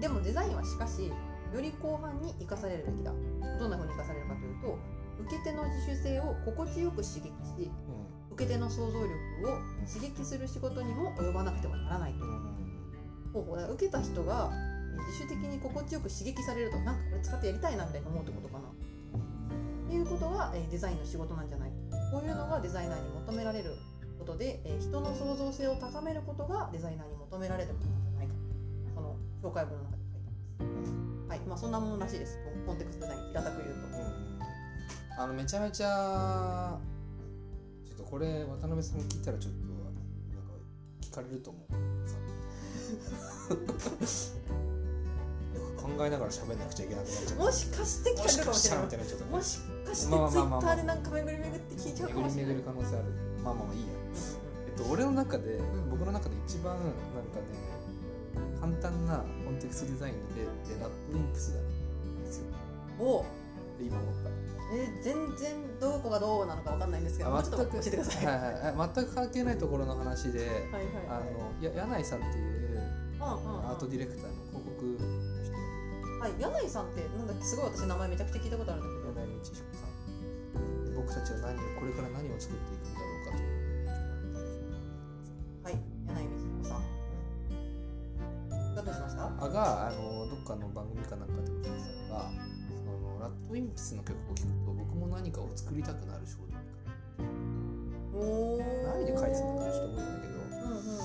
[0.00, 3.12] でもデザインはしかしより広範に生かされるべきだ。
[3.58, 4.78] どんな風に生かされるかというと
[5.22, 7.70] 受け手の自主性を心地よく刺激し
[8.32, 9.14] 受け手の想像力
[9.46, 12.28] を刺激する仕事にも及ばなくてはならないとう。
[12.28, 13.32] ん。
[13.32, 14.74] 方法だから受けた人がえー
[15.06, 18.68] 自主的に心地よく刺激されるとなんかこれ使ってやりたいなみたいに思うってことかな。
[18.68, 18.70] っ
[19.88, 21.70] ていうことが、えーデザインの仕事なんじゃない。
[22.10, 23.74] こういうのがデザイナーに求められる
[24.18, 28.03] ことで、えー人の創造性を高めることがデザイナーに求められること
[29.44, 30.02] 紹介文の中で
[30.58, 30.94] 書いてます。
[31.28, 31.40] はい。
[31.40, 32.38] まあそんなものらしいです。
[32.66, 33.80] コンテクストデザイン平たく言うと。
[33.88, 34.04] うん。
[35.18, 36.78] あのめちゃめちゃ
[37.84, 40.00] ちょっとこれ渡辺さん聞いたらちょっとなんか
[41.02, 41.64] 聞かれると思う。
[42.08, 42.16] さ
[43.52, 43.56] よ
[45.76, 47.40] く考えながら喋んなくちゃいけなくなっちゃう。
[47.40, 48.84] もしかして聞かれるかもしれない。
[48.86, 48.90] も
[49.42, 52.54] しかしてツイッターでなんか巡り巡って聞いちゃうかもしれない。
[52.54, 53.12] 巡り巡る可能性ある
[53.44, 53.88] まあまあまあいいや。
[53.92, 53.96] うん。
[54.64, 55.90] えっと俺の中で、ん。
[55.90, 56.94] 僕の中で一番なんかね
[58.64, 62.44] 簡単なコンテクストデザインの例ってラップインプスだなんですよ。
[62.98, 63.20] お。
[63.76, 64.30] で今思った
[64.72, 68.26] えー全然どこがどうなのかわかんないんですけどあもうちょっと教えてください。
[68.26, 68.90] はいはいはい。
[68.94, 70.92] 全く関係ないところの話ではいはい。
[71.08, 72.80] あのや柳井さんっていう
[73.20, 74.96] アートディレクターの広告の
[75.44, 75.52] 人。
[76.24, 79.20] はい柳井さんってなんだっけすごい私名前めちゃくちゃ聞いたことあるんだけど。
[79.20, 79.92] 柳井道彦さん。
[80.88, 82.93] で僕たちは何をこれから何を作っていくん
[89.48, 92.30] があのどっかの番組かなんかで聞いてたのが
[92.68, 96.44] そのラッドウィンプスの曲を聴くと僕も何かを作りたくなる衝動。
[98.14, 100.34] 何で書いてたのかちょっと思うんだけど。
[100.34, 100.98] うんうんうん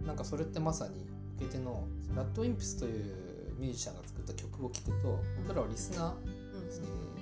[0.00, 0.06] うん。
[0.06, 7.12] なんかそれってまさに受け手のラッドウィンプスというミュージシャンが作った曲を聴くと僕らはリスナー、うんえー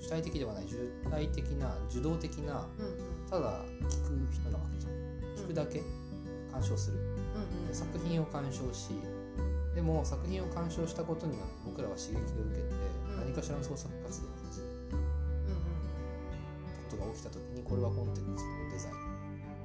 [0.00, 0.76] 主体的ではない受
[1.10, 3.30] 体的な受動的なうんうん。
[3.30, 4.92] ただ聴く人なわけじゃん。
[5.34, 5.80] 聴くだけ
[6.54, 6.98] 鑑賞する。
[6.98, 7.74] うんうん。
[7.74, 8.90] 作品を鑑賞し
[9.74, 12.68] でも作品を鑑賞したことによって僕らは刺激を受けて
[13.10, 13.16] うん。
[13.26, 15.58] 何かしらの創作活動を始めるうん
[16.88, 18.94] ことが起きた時にこれはコンテクストデザイン。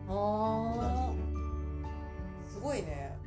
[0.09, 0.73] うん。
[0.73, 2.51] になあり。
[2.51, 3.17] すごいね。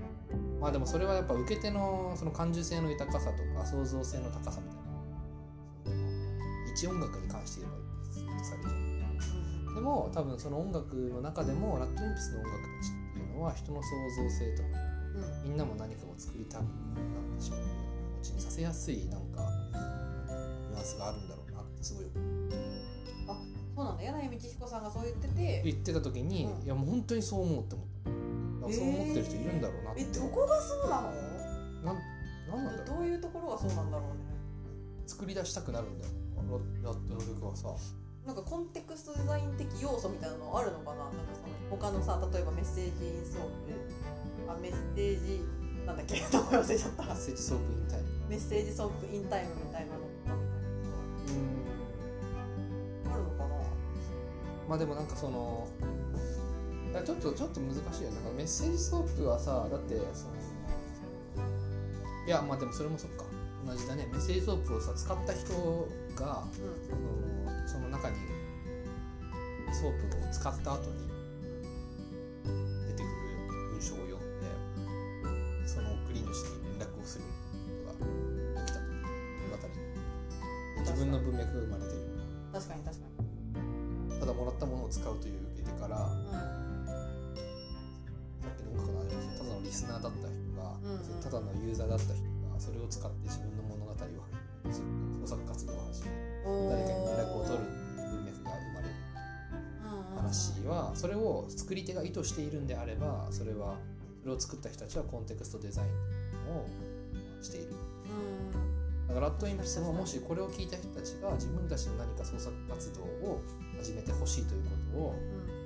[0.61, 4.83] まあでもそれはやっぱ受け手のその感受性の豊かさとか創造性の高さみたいな。
[6.75, 7.67] 一音楽に関して
[8.17, 9.75] 言えばされるじゃん。
[9.75, 12.92] でも多分その音楽の中でもラッドウィンプスの音楽たち
[13.33, 13.89] のは人の創
[14.23, 14.69] 造性とか
[15.43, 15.51] うん。
[15.51, 17.61] みんなも何かを作りたくなってしまう。
[18.23, 19.49] 気持ちにさせやすいなんか
[20.71, 22.05] ニュアンスがあるんだろうなってすごい。
[23.75, 24.03] そうなんだ。
[24.03, 25.63] 柳井美智彦さんがそう言ってて。
[25.65, 26.65] 言ってた時に、うん。
[26.65, 28.73] いやもう本当にそう思うって思った。
[28.73, 31.11] そう思ってる人いるんだろうなって、えどこがそうなの？
[31.83, 31.97] なん
[32.49, 32.99] なんなんだろう。
[32.99, 34.23] どういうところがそうなんだろうね。
[35.07, 36.13] 作り出したくなるんだよ。
[36.85, 37.69] ララットの曲はさ。
[38.27, 43.49] なんかコンテクストデザイン的要素みたいなのあるのかななんかその他のさ例えばメッセージインソープ。
[44.49, 45.41] あメッセージ
[45.87, 46.21] なんだっけ？
[46.21, 47.03] 名前忘れちゃった。
[47.05, 48.09] メッセージソープインタイム。
[48.29, 50.37] メッセージソープインタイムみたいなのとか
[51.25, 51.37] みたい
[53.11, 53.55] なあるのかな
[54.69, 55.69] まあでもなんかその
[56.93, 58.17] ちょっとちょっと難しいよね。
[58.17, 60.35] なんかメッセージソープはさだってその
[62.27, 63.25] いやまあでもそれもそっか。
[63.65, 64.09] 同じだね。
[64.11, 68.17] メッセージソープをさ使った人がうそのその中に
[69.73, 71.12] ソープを使った後に
[80.93, 81.99] 自分の文脈が生まれてる。
[81.99, 83.07] ん確かに確か
[84.21, 86.31] ただもらったものを使うという受け手からに
[88.41, 91.23] さっきの音楽の話もただのリスナーだった人が、うんうん。
[91.23, 93.97] ただのユーザーだった人がそれを使って自分の物語を
[94.71, 96.11] 創作活動を始め
[96.47, 97.65] うん誰かに連絡を取る
[97.97, 98.95] 文脈が生まれる
[100.95, 103.77] それを作り手が意図しているんであればそれは
[104.21, 105.89] それを作った人たちはコンテクストデザイン
[106.55, 106.67] を
[107.43, 107.73] している。
[108.55, 108.62] うん
[109.13, 113.43] だからラッドインプスももしこれを聞いた人たちが自分たちの何か創作活動を
[113.77, 115.15] 始めてほしいということを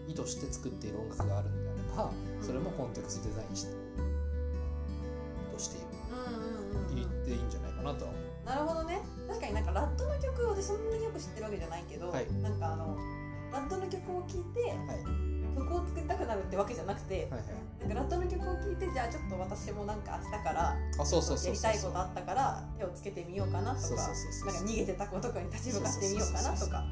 [0.09, 3.71] 意図して作っている音楽があるんであればそれもコンテクストデザインして
[5.55, 5.77] 意図して
[6.95, 8.47] 言っていいんじゃないかなとは思う。
[8.47, 9.01] なるほどね。
[9.29, 12.27] 確かになんかラッドの曲を私そんなによく知ってるわけじゃないけど、はい。
[12.43, 12.97] なんかあの
[13.53, 17.49] ラッドの曲を聴いてはい曲を作りたくなるってわけじゃなくて、はいはい。
[17.81, 24.13] なんかラッドの曲を聴いてじゃあちょっと私もなんか明日からあそうそうそうそうやりたいことあったから手をつけてみようかなとかなんか
[24.65, 26.85] 逃げてた子とかに立ち向かってみようかなとか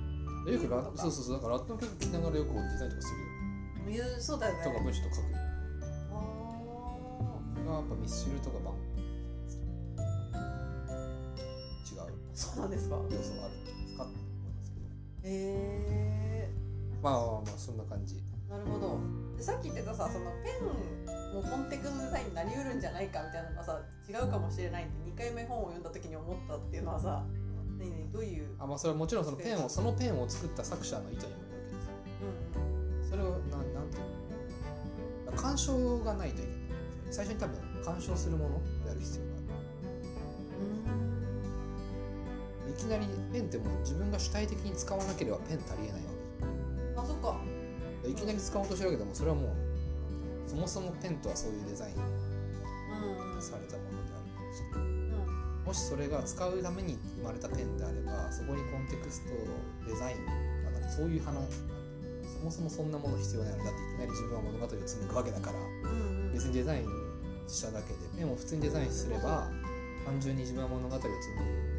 [0.46, 1.36] よくラそうそうそう。
[1.36, 1.48] だか。
[1.48, 3.14] らラッドの曲聴きながらよくデザインとかす
[3.86, 4.04] るよ。
[4.20, 4.64] そうだよね。
[4.64, 5.24] とか文章とか書く。
[5.24, 5.38] よ
[6.12, 8.74] あがやっぱミスチルとかバン。
[11.84, 12.00] 違う。
[12.00, 12.96] ーそうなんですか？
[12.96, 13.54] 要素がある。
[13.56, 14.86] んですかって思いますけど。
[14.86, 16.50] へえ
[17.02, 18.22] まあまあまあそんな感じ
[18.54, 18.98] なるほど。
[19.36, 20.64] でさっき言ってたさそのペン
[21.34, 27.24] もコンテクストデザインになりうるんじゃないかみたいなのがさ違うかもしれないって2回目本を読んだ時に思ったっていうのはさ
[27.78, 31.90] 何々どういうあまあそれはもちろんそのペンをそのペンを作った作者の意図にもよるけどさ
[33.02, 34.04] うんそれをなんなんていう
[35.26, 35.32] の？
[35.36, 36.54] 干渉がないといけない。
[37.10, 39.36] 最初に多分干渉するものである必要があ
[42.66, 42.70] る。
[42.70, 46.10] いきなりペンってもう自分が主体的に使わなければペン足りえないわ
[46.94, 47.00] うん。
[47.00, 47.40] あそっか。
[47.44, 47.63] け
[48.08, 51.94] いきなり使おうとしてるわけでもそれはもうそもそもペンとはそういうデザイン
[53.44, 59.32] されたものであるとしてうんもしそれが使うために生まれたペンであればそこにコンテクスト
[59.88, 60.32] デザインとか
[60.72, 61.36] なんかそういう話
[62.24, 65.98] そもそもそんなもの必要ないのだっていきなり自分は物語を紡ぐわけだからうん
[66.28, 66.32] うん。
[66.32, 66.88] 別にデザイン
[67.48, 69.48] しただけでペンを普通にデザインすれば
[70.04, 71.73] 単純に自分は物語を紡げるんだから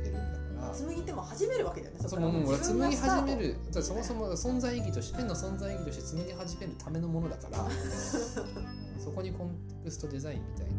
[0.76, 2.00] 紡ぎ手も始めるわけだよね。
[2.08, 3.56] そのもう俺紡ぎ始める。
[3.72, 7.70] そもそもも存在意義としてペンの存在意義として紡ぎ始めるためのものだからうん
[9.02, 10.74] そこにコンテクストデザインみたいな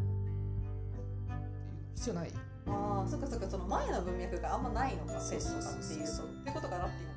[1.94, 2.32] 必要ない。
[2.66, 3.48] ああそっかそっか。
[3.48, 5.80] その前の文脈があんまないのかそうそうそうそう。
[5.80, 6.22] っていうと。
[6.22, 7.15] ってことかなって今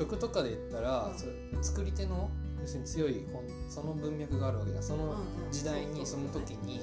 [0.00, 1.12] 曲とかで言ったら、
[1.60, 2.30] 作り手の
[2.60, 3.26] 要するに強い
[3.68, 4.82] その文脈があるわけだ。
[4.82, 5.14] その
[5.50, 6.80] 時代にその時に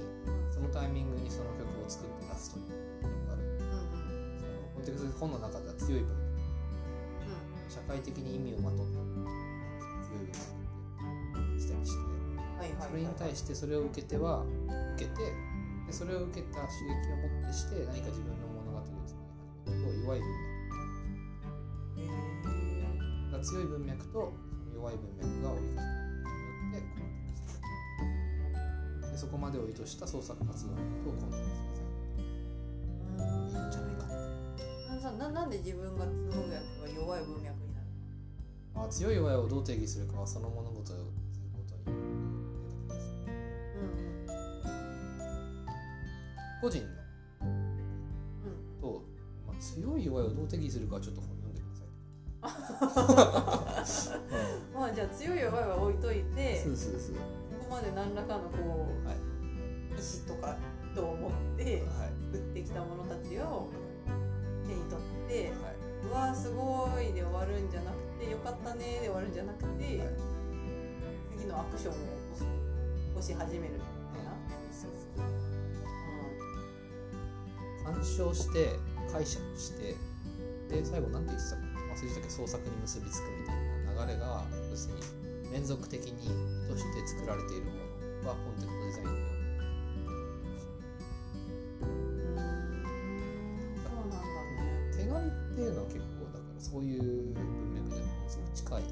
[0.51, 3.43] そのタイミングにその曲を作って出すというのがある。
[3.43, 4.39] うんうん。
[4.39, 6.37] そのコンテクスト本の中では強い文脈
[7.69, 9.01] 社会的に意味をまとった強
[10.17, 10.29] い
[11.33, 12.89] 文脈したりしてうんはいはいはい。
[12.89, 14.45] それに対してそれを受けては
[14.95, 15.21] 受けて
[15.87, 19.17] でそれを受けた刺激をもってして何か自分の物語を作
[19.65, 20.46] り始めると弱い文脈へ
[23.37, 24.33] が強い文脈と
[24.73, 26.33] 弱い文脈が折り重なること
[26.65, 27.61] によってコンテクス
[29.05, 31.85] トでそこまでを意図した創作活動のことをコンテクスト
[33.15, 33.71] デザインいいん。
[33.71, 34.07] じゃないか
[34.95, 37.85] なさななんで自分が紡ぐやつが弱い文脈になる
[38.73, 40.93] まあ強い弱いをどう定義するかはその物事
[46.59, 46.87] 個人の
[47.41, 48.81] うんうん。
[48.81, 49.03] と、
[49.45, 51.46] まあ、強い弱いをどう定義するかはちょっと本
[52.41, 52.49] ま
[54.85, 57.15] あじゃあ強い弱いは置いといてそうそうそう。
[57.15, 57.21] こ
[57.69, 59.17] こまで何らかのこう、はい。
[59.17, 60.55] 意思とか
[60.91, 62.11] 意図を持ってはい。
[62.31, 63.69] 作ってきたものたちを
[64.67, 65.75] 手に取ってはい。
[66.05, 70.07] うわーすごいで終わるんじゃなくてよかったねで終わるんじゃなくて、はい。
[71.35, 72.01] 次のアクションを起
[73.15, 74.31] こし始めるみたいな、
[74.71, 75.25] そうそう
[77.83, 78.77] 鑑賞して
[79.11, 79.95] 解釈して
[80.69, 81.61] で最後何て言ってたか
[81.97, 83.55] 忘れてたけど創作に結びつくみたい
[83.95, 87.71] な流れが要するに連続的に意図して作られているも
[88.23, 89.17] のはコンテクストデザインだよ
[91.79, 91.83] う
[92.29, 92.35] ん、
[93.81, 94.23] そうなんだね
[94.95, 98.89] 手紙っていうのは結構だからそういう文脈でもすごく近い手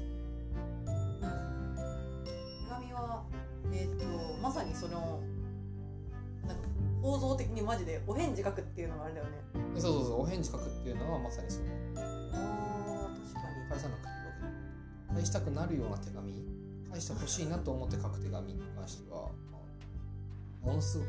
[2.68, 3.22] 紙は
[3.72, 4.04] えっ、と
[4.42, 5.22] まさにその
[6.44, 6.62] なんか
[7.02, 9.30] 構造的にマジでお返事書くっていうのがあれだよね。
[9.74, 11.64] でそうそうそうお返事書くっていうのはまさにそう
[15.16, 16.44] 返したくなるような手紙
[16.90, 19.56] 返してほしいなと思って書く手紙に関しては、ま
[20.62, 21.08] あものすごく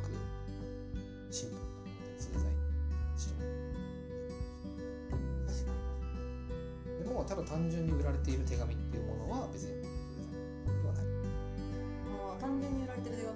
[1.30, 2.48] シンプルなコンテンツデザイ
[7.04, 9.92] でもただ単純に売られている手紙っていうものは別にデザイン
[10.84, 11.04] ではない。
[12.40, 13.36] 単純に売られてる手紙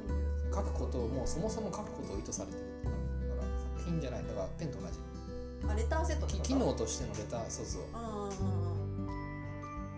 [0.56, 2.96] 書くことをもうそもそも書くことを意図されている手紙
[3.28, 4.24] だから作品じゃない。
[4.24, 4.94] だからペンと同じ。
[5.68, 7.82] あレターセット機能としてのレターそうそう。
[7.92, 8.81] うんうんうんうん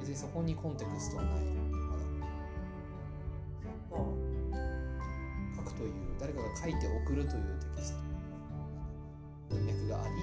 [0.04, 2.04] 別にそこにコンテクストはないまだ
[3.64, 4.60] そっか
[5.56, 10.14] 書くという誰かが書いて送るというテキスト文脈があり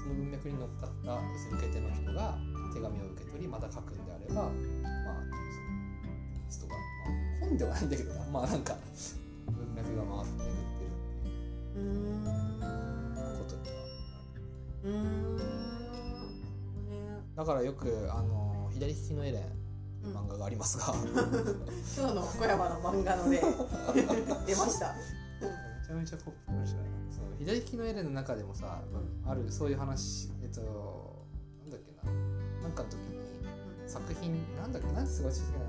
[0.00, 2.38] その文脈に乗っかった要するに受け手の人が
[2.72, 4.52] 手紙を受け取りまた書くんであればまあテ
[6.46, 8.76] キストが、まあ、本ではないんだけどなまあなんか
[9.50, 10.86] 文脈が回って巡って
[11.74, 12.30] るうーん
[13.38, 13.74] ことには
[14.84, 15.42] うーんね
[17.34, 18.45] だからよくあの
[18.76, 19.42] 左利きのエレン
[20.14, 23.40] 漫画がありますが、今日の小山の漫画ので
[24.46, 24.92] 出ました。
[24.92, 26.84] めちゃめちゃポップな話だな。
[27.10, 28.82] そう左利きのエレンの中でもさ、
[29.24, 31.24] あるそういう話えっと
[31.62, 32.12] なんだっけな。
[32.62, 33.18] なんかの時に
[33.86, 35.64] 作品なんだっけなんてすごい好きだな。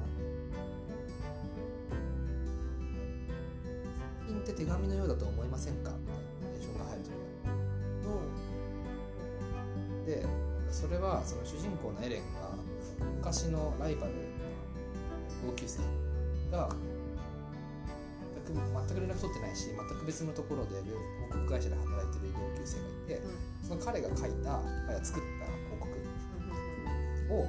[4.19, 5.91] 作品って手紙のようだと思いませんか？
[5.91, 7.11] みたいなョンが入る時
[10.03, 10.25] がで
[10.69, 12.46] それはその主人公のエレンが
[13.17, 14.13] 昔のライバル
[15.45, 15.79] 同級生
[16.51, 16.69] が
[18.47, 20.97] 全く全く連絡取ってないし全く別のところで広
[21.31, 23.21] 告会社で働いてる同級生がいて
[23.67, 25.45] その彼が書いた彼が作った
[25.75, 26.17] 広告。
[27.29, 27.45] を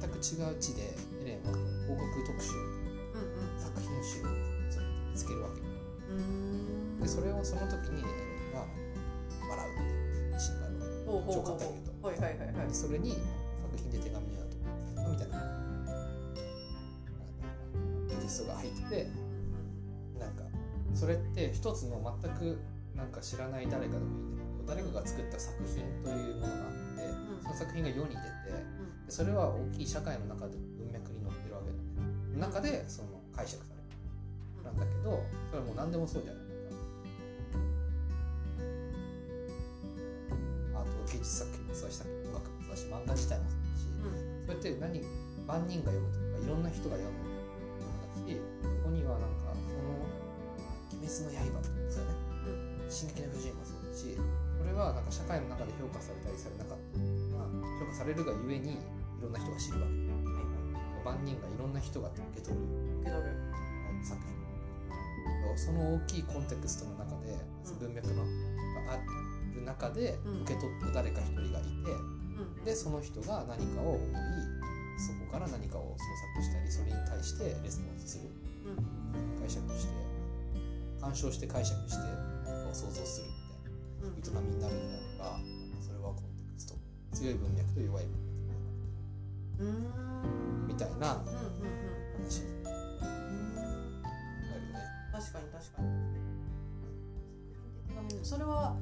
[0.00, 0.82] 全く違う地で
[1.22, 1.56] エレンは
[1.86, 2.50] 広告特集
[3.56, 4.28] 作品集を
[5.10, 5.60] 見つけるわけ。
[7.02, 8.08] でそれをその時にエレ
[8.50, 8.66] ンが
[9.48, 10.74] 笑うっていうシーンがある
[11.06, 12.68] ほうほうほう超簡単に言うはいはいはいはい。
[12.68, 13.16] でそれに
[18.38, 19.06] ストが入ってて
[20.18, 20.44] なんか
[20.94, 22.58] それって一つの全く
[22.94, 27.02] なんか知らない誰かでもいいんだけど誰かが作った作品というものがあって
[27.42, 28.22] その作品が世に出て
[29.06, 32.38] でそれは大きい社会の中で文脈に載ってるわけだね。
[32.38, 34.64] 中でその解釈される。
[34.64, 36.42] なんだけどそれはもう何でもそうじゃない。
[40.76, 43.88] アート芸術作品もそうだし音楽もそうだし漫画自体もそうだし
[44.44, 45.00] それって何
[45.46, 47.27] 万人が読むというかいろんな人が読む
[48.34, 50.04] ものだしそこにはなんかその
[50.92, 52.12] 「鬼滅の刃」とかですよね
[52.90, 54.18] 「進撃の巨人」もそうだし
[54.58, 56.98] それはなんか社会の中で評価されたりされなかった。
[57.32, 57.48] まあ
[57.80, 58.78] 評価されるがゆえにい
[59.22, 59.94] ろんな人が知るわけ
[61.04, 62.62] 万人がいろんな人が受け取る。
[63.00, 63.32] 受け取る
[64.04, 64.38] 作品
[65.56, 67.36] その大きいコンテクストの中で
[67.80, 68.96] 文脈のがあ
[69.54, 71.62] る中で受け取った誰か一人がい
[72.62, 74.08] て、でその人が何かを思い
[75.38, 76.02] から何かを創
[76.34, 78.28] 作したりそれに対してレスポンスする。
[79.40, 79.92] 解釈して
[81.00, 81.98] 鑑賞して解釈して
[82.44, 83.28] 何かを想像する
[84.16, 84.40] みたいな。
[84.40, 85.38] 営みになるんであれば
[85.80, 86.74] それはコンテクスト。
[87.14, 88.04] 強い文脈と弱い
[89.58, 89.84] 文うんうん
[90.66, 91.32] 脈みたいなうんうん
[92.18, 94.82] 話になるよね。
[95.12, 95.88] 確かに確かに。
[98.22, 98.76] それは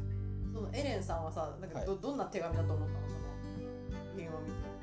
[0.52, 3.00] そのエレンさんはさなんかど,、どんな手紙だと思ったの？
[3.08, 3.20] その
[3.92, 4.75] 作品を見て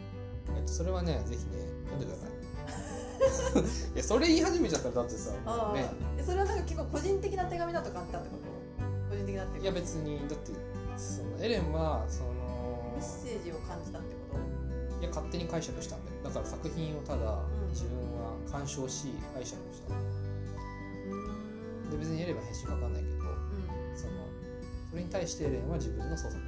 [0.55, 2.33] えっと、それはね、ぜひね、読んでください。
[3.93, 8.43] いや、それ言い始めちゃったら、だってさ、ああ、ね、えそれはなんか結構個人的な手紙だと感じたってこと？
[9.09, 10.51] 個人的なっていや、別に、だって、
[10.97, 14.99] そのエレンは、そのメッ、セージを感じたってこと？
[14.99, 16.17] いや、勝手に解釈したんだよ。
[16.23, 19.95] だから作品をただ、自分は鑑賞し、解釈した。
[19.95, 19.97] う
[21.87, 21.89] ん。
[21.91, 23.97] で、別にエレンは返信かかんないけど、うん。
[23.97, 24.13] その、
[24.89, 26.39] それに対してエレンは自分の創作を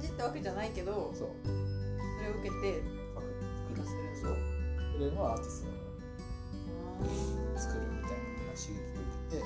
[0.00, 0.14] する。
[0.14, 1.50] うん返事ってわけじゃないけどそう、そ
[2.22, 2.82] れを受けて
[3.14, 3.24] 書く。
[3.74, 4.36] 生かするそう。
[4.96, 5.68] エレンはアーティスト
[7.00, 7.04] あ
[7.54, 8.16] が作るみたいな
[8.56, 9.42] 刺激を受けて。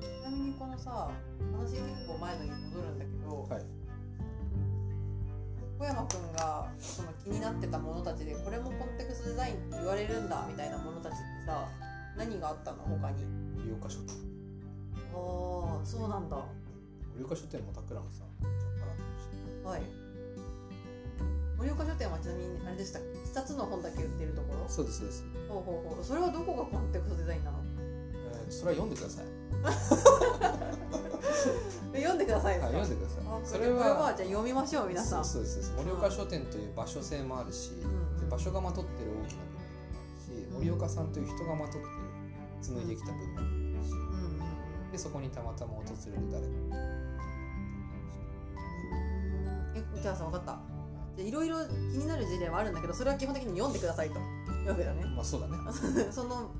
[0.00, 1.10] ちなみにこのさ
[1.52, 3.62] 話結構前のに戻るんだけど、はい
[5.78, 11.68] 小山くんがその気になってたものたちでこれもコンテクストデザインって言われるんだみたいなものたちってさ
[12.16, 12.78] 何があったの？
[12.84, 13.24] 他に。
[13.64, 13.98] 盛岡書。
[14.00, 14.14] 店。
[15.14, 16.36] ああそうなんだ。
[17.16, 18.86] 盛岡書店も桜のさ、ちょっとか
[19.64, 19.82] らはい。
[21.58, 24.68] 盛岡書店はちなみにあれでした一冊の本だけ売ってるところ？
[24.68, 26.04] そうですそうです、ほうほうほう。
[26.04, 27.58] それはどこがコンテクストデザインなの？
[28.32, 29.24] えーそれは読んでください、
[31.94, 33.24] え 読んでくださいはい、読んでください。
[33.26, 35.24] あそれははじゃあ読みましょう皆さん。
[35.24, 35.72] そうそうです。
[35.76, 37.80] 盛岡書店という場所性もあるし、ん。
[38.20, 41.84] で場所がまとってる大きな文脈もあるし、うん盛岡さんという人がまとってる
[42.62, 43.48] 紡いできた文脈も
[43.78, 43.98] あるし、うん
[44.84, 44.92] うん。
[44.92, 46.52] でそこにたまたま訪れる誰か。
[49.74, 50.58] えじゃあさ分かった？
[51.16, 54.18] じゃあいろいろ気になる事例はあるんだけどそれは基本的に読んでくださいと。
[54.18, 55.04] いうわけだね。
[55.14, 55.54] まあそうだね。
[56.10, 56.50] その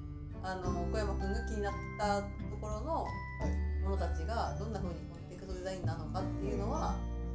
[0.43, 2.27] あの小山君が気になったと
[2.61, 3.05] ころの
[3.85, 6.95] ものたちがどんな風にコンテクストデザインなのかっていうのは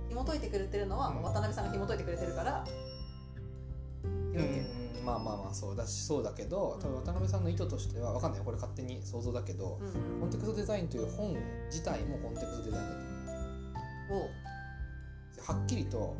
[0.09, 1.21] 紐解いてくれてるのはうん。
[1.21, 4.59] 渡辺さんが紐解いてくれてるからっていうわけ。
[4.75, 8.45] うんまあまあまあそうだしそうだけど多分渡辺さんの意図としてはわかんないよ。
[8.45, 10.19] これ勝手に想像だけど、うん。
[10.21, 11.35] コンテクストデザインという本
[11.67, 13.33] 自体もコンテクストデザインだ
[14.09, 14.13] と。
[14.13, 14.29] 思う。
[15.43, 16.15] はっきりと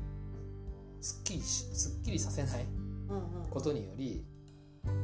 [1.00, 2.66] すっきりしすっきりさせない
[3.10, 3.50] うんうん。
[3.50, 4.26] ことにより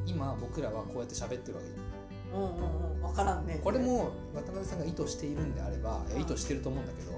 [0.05, 1.87] 今僕らはこうやって喋ってるわけじゃん。
[2.33, 3.01] うんうんうん。
[3.01, 3.59] 分からんね。
[3.63, 7.11] これも渡辺さんが意図しているんであればいや意図してると思うんだけど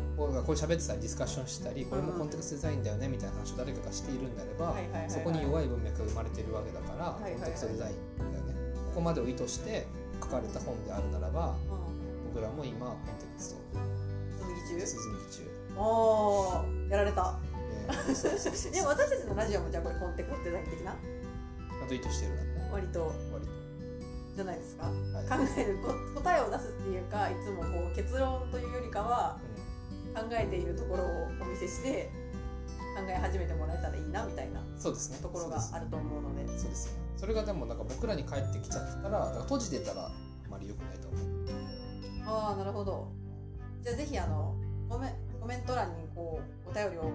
[0.20, 4.76] こうこう喋ってたりディスカッションしたりこれもコンテクストデザインだよねみたいな話を誰かがしているんであれば
[5.08, 8.52] そこに弱い文脈が生まれてるわけだからコンテクストデザインだよね。
[8.92, 9.88] ここまでを意図して
[10.20, 12.34] 書かれた本であるならばうん。
[12.36, 13.64] 僕らも今コンテクスト
[14.44, 14.84] 続き中。
[14.84, 15.48] 続き中
[15.80, 17.40] おーやられた。
[17.88, 20.92] でも私たちのラジオもじゃあこれコンテクストデザイン的な？
[20.92, 23.10] あと意図してるんだね割と。
[23.32, 23.52] 割と。
[24.36, 24.84] じゃないですか？
[24.84, 24.94] はい。
[25.26, 29.40] 考えるこ答えを出すっていうかいつもこう結論というよりかは
[30.14, 31.06] 考えているところを
[31.40, 32.10] お見せして
[32.96, 35.18] 考え始めてもらえたらいいなみたいなうんそうですね。
[35.22, 36.46] ところがあると思うので。
[36.58, 40.10] そうですよそれがでもなんか僕らに返ってきちゃったらだから閉じてたらあ
[40.50, 41.30] まり良くないと思う。
[42.26, 43.08] ああなるほど。
[43.82, 44.54] じゃあぜひあの
[44.88, 47.12] コメコメント欄にこうお便りを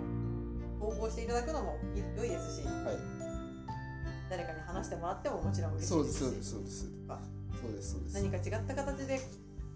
[0.79, 2.97] 投稿していただくのもい良いですしはい。
[4.29, 6.17] 誰かに話してもらってももちろん嬉しそいうです。
[6.17, 6.51] すそうです。
[6.51, 6.85] そうです。
[7.61, 7.91] そうです。
[7.93, 8.13] そうです。
[8.15, 9.19] 何か違った形で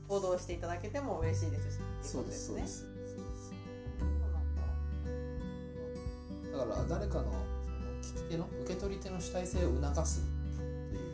[0.07, 2.47] 行動していただけても嬉しいですしそうです。
[2.47, 2.85] そうです
[6.59, 7.31] だだから誰かの
[8.01, 11.09] その聞き手の受け取り手の主体性を促すっていう。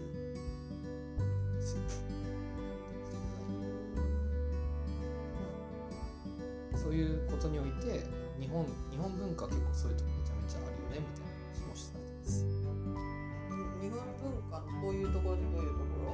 [6.78, 8.06] そういうことにおいて
[8.40, 11.34] 日本日本文化は結構そういうとこめちゃめちゃあるよねみたいな
[11.66, 16.14] 話もされてます日本文化のどういうところでどういうとこ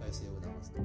[0.00, 0.80] 主体性を促すと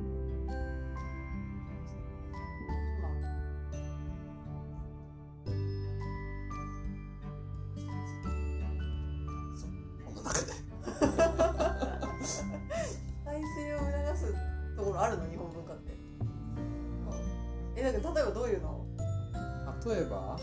[20.36, 20.42] うん。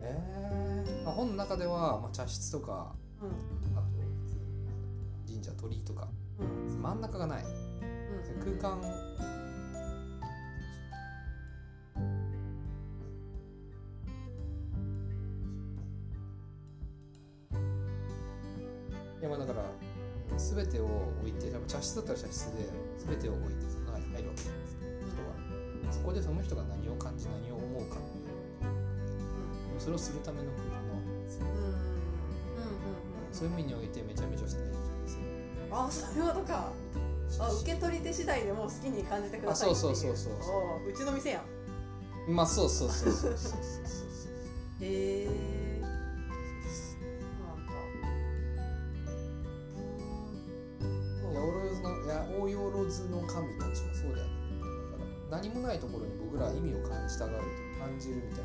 [0.00, 1.04] えー。
[1.04, 3.28] まあ、本の中では、まあ、茶室とかうん
[3.76, 3.86] あと
[5.26, 6.08] 神社鳥居とか
[6.38, 6.82] うん。
[6.82, 7.44] 真ん中がない。
[7.44, 8.58] うん。
[8.60, 8.80] 空間。
[19.20, 19.64] いやまあだから
[20.38, 20.86] 全てを
[21.20, 22.64] 置いて多分茶室だったら茶室で
[22.96, 24.80] 全てを置いてその中に入るわけじゃないですか。
[25.04, 25.92] 人が。
[25.92, 28.19] そこでその人が何を感じ何を思うかっ
[29.80, 31.74] それをするための空間なわけですようんうんうん。
[33.32, 34.74] そういう意味においてめちゃめちゃ素敵で
[35.08, 35.20] すよ
[35.72, 36.72] あそういうことか。
[37.38, 41.40] あ受け取り手次第でもう好きに感じてくださいあそうそうそうそうそうおううちの店や
[42.28, 42.34] ん。
[42.34, 43.60] まあそうそうそうそうそうそうそう
[44.80, 47.72] へえそうなんだ。
[50.82, 51.30] うー
[51.72, 54.30] ん八百万の神たちもそうだよね。
[55.30, 57.44] 何もないところに僕らは意味を感じたがると
[57.80, 58.44] 感じるみたい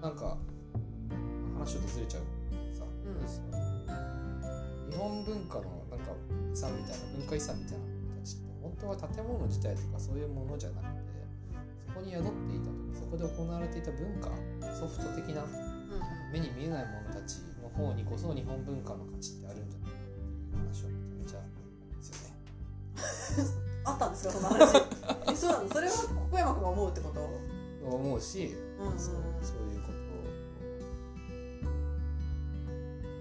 [0.00, 0.36] なんか
[1.58, 2.22] 話ちょっとずれちゃう
[2.74, 4.90] さ、うん。
[4.90, 6.12] 日本文化のなんか
[6.52, 11.10] 遺産みたいな文化遺産みたいなものたちって本当は建物自体とかそういうものじゃなくて
[11.86, 14.30] そこに宿っていたとかそこで行われていた文化
[14.72, 15.52] ソフト的なうん
[16.32, 20.08] 目に見えないものたちの方にこそ日本文化の価値ってあるんじゃないかっ
[20.48, 21.44] ていう話はめちゃめちゃ
[21.98, 23.60] ですよね。
[23.84, 24.80] あったんですかその話。
[25.28, 25.68] えそうなの？
[25.68, 25.92] それは
[26.30, 27.49] 小山君が思うってこと？
[27.86, 28.92] 思うし、うんうん。
[28.92, 29.92] うんそうそういうこと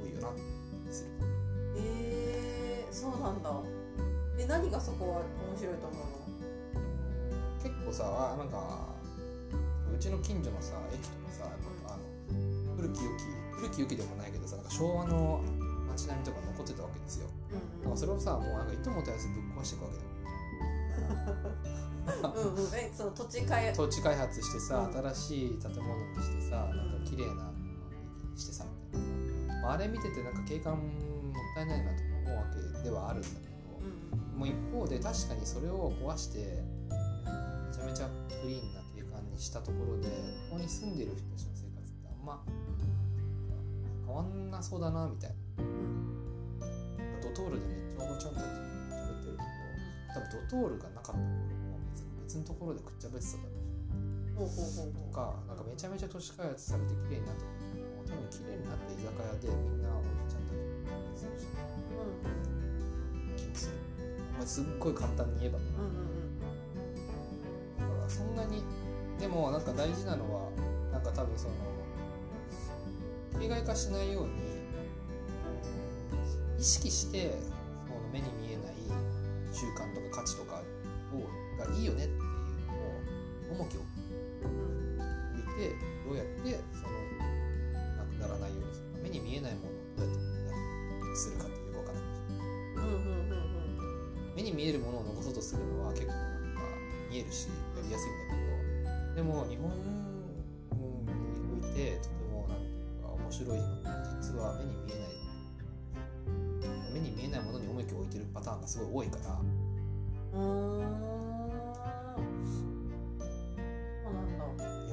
[0.03, 0.41] 多いよなって
[0.91, 1.10] する。
[1.78, 3.51] えー、そうなんだ。
[4.38, 6.10] え何がそこは面白いと思うの？
[7.64, 8.95] 結構さあなんか
[9.93, 11.43] うちの近所のさ駅とかさ
[11.88, 15.41] あの古き良き古き良きでもないけどさなんか昭和の
[15.89, 17.28] 街並みとか残ってたわけですよ。
[17.51, 17.91] うんなん。
[17.91, 20.09] かそれをさもうなんかいともたやすぶっ壊していくわけだよ
[21.10, 22.76] うんうん。
[22.76, 24.97] えその土地変え土地開発してさ、うん。
[25.14, 25.84] 新しい建物
[26.16, 27.51] にしてさなんか綺麗な
[28.36, 29.01] してさみたい
[29.47, 29.53] な。
[29.53, 32.43] さ、まあ、あれ見ててなんか景観もったいないなとか思うわ
[32.82, 33.43] けではあるんだけど、
[33.82, 34.39] うん。
[34.39, 36.64] もう一方で確かにそれを壊して
[37.68, 38.07] めちゃめちゃ
[38.41, 40.07] クリーンな景観にしたところで
[40.49, 42.43] ここに住んでる人たちの生活ってあんま
[44.07, 45.36] 変わんなそうだなみたいな。
[47.22, 48.43] ドトールでめっちゃおばちゃんたち
[50.14, 59.82] 多分ドトールがなかった頃も別に別のところでくっちゃべってただろうしほうほうほうとかなんかめちゃめちゃ都市開発されて綺麗になった時も多分綺麗になった居酒屋でみん。
[59.84, 60.43] なおじちゃん。
[60.47, 60.53] た
[61.20, 61.45] ちがするし
[63.36, 63.74] 気もする、
[64.38, 65.84] まあ、すっごい簡単に言えばねうん。
[65.84, 65.91] うん。
[65.91, 67.78] うん。
[67.78, 68.36] だからそん。
[68.36, 68.64] なに
[69.20, 69.62] でもなん。
[69.62, 70.49] か大事なのは
[70.91, 71.03] なん。
[71.03, 71.53] か多分その
[73.39, 74.32] 形骸化しないように
[76.57, 77.32] 意識して
[77.88, 78.38] その目に見
[79.60, 80.64] 習慣とか価値とか
[81.12, 81.28] を
[81.60, 83.89] がいいよねっていうのを重きを置
[85.36, 85.76] いて
[86.07, 86.95] どうやってその
[87.97, 92.10] なくならないようにする目に見えないものをどうやってするかっていうよくわからない
[92.76, 96.62] うんうん目に見えるものを残そうとするのは結構なんか
[97.12, 99.78] 見えるしやりやすいんだけどでも日本に
[101.51, 103.66] おいてとてもなんていうか面白いの
[104.22, 105.20] 実は目に見えない
[106.93, 109.41] 目に見えないものに重きを置いてるパターンがすごい多いから
[110.32, 110.38] 日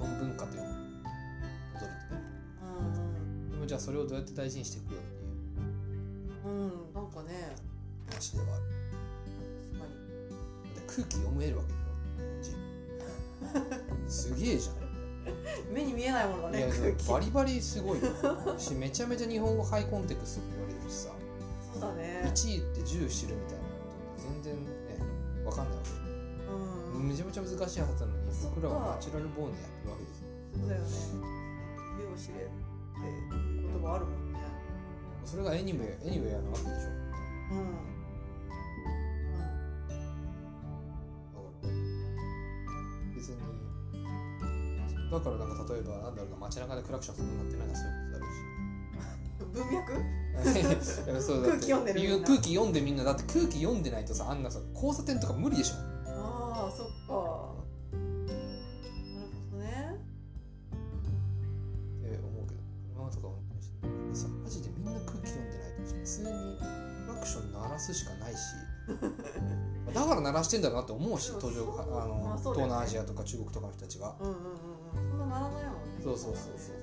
[0.00, 0.78] 本文化というものに
[1.74, 2.20] 戻るとね
[2.62, 2.64] う
[3.48, 5.28] んでもじゃあそれをどうやって大事にしていくよっていう。
[6.46, 7.54] うんうんなんかね。
[8.08, 8.64] 話ではある。
[9.72, 10.74] 確かに。
[10.74, 11.76] だって空気読めるわけよ。
[12.42, 12.54] 日
[13.82, 14.76] 本人すげえじゃん。
[15.74, 17.08] 目に見えないものがね空気。
[17.08, 18.06] バリバリすごいよ。
[18.56, 21.10] しめちゃめちゃ日本語ハイコンテクストって言われるしさ。
[21.72, 22.22] そうだね。
[22.24, 23.55] 1位って10知るみたいな
[27.66, 30.22] 難しいはずなのに僕らはナチュラルボーンでやってるわけです。
[30.22, 30.86] よそうだよね。
[31.98, 32.54] 目を知れって
[33.34, 34.38] 言葉あるもんね。
[35.24, 36.94] それがエニメエニメやなわけでしょ。
[37.50, 37.74] うん。
[41.34, 41.74] だから
[43.18, 43.42] 別に
[45.10, 48.38] だからなんか例えばなんだろうな街中でクラクションそんなになってないのはそういうことだろうし。
[48.38, 48.66] うん
[49.52, 49.92] 文脈
[51.42, 55.95] 空気読んでる空気読んでみんなだって空気読んでないとさあんなさ交差点とか無理でしょ
[67.26, 68.38] クション鳴らすしかないし。
[69.92, 72.40] だから鳴らしてんだなって思うし途上あの、まあね。
[72.42, 74.14] 東南アジアとか中国とかの人たちは。
[74.20, 75.10] うんうんうんうん。
[75.10, 76.76] そんなならないもんねそうそうそうそう。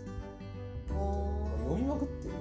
[0.92, 2.40] あ読みまくってるよ。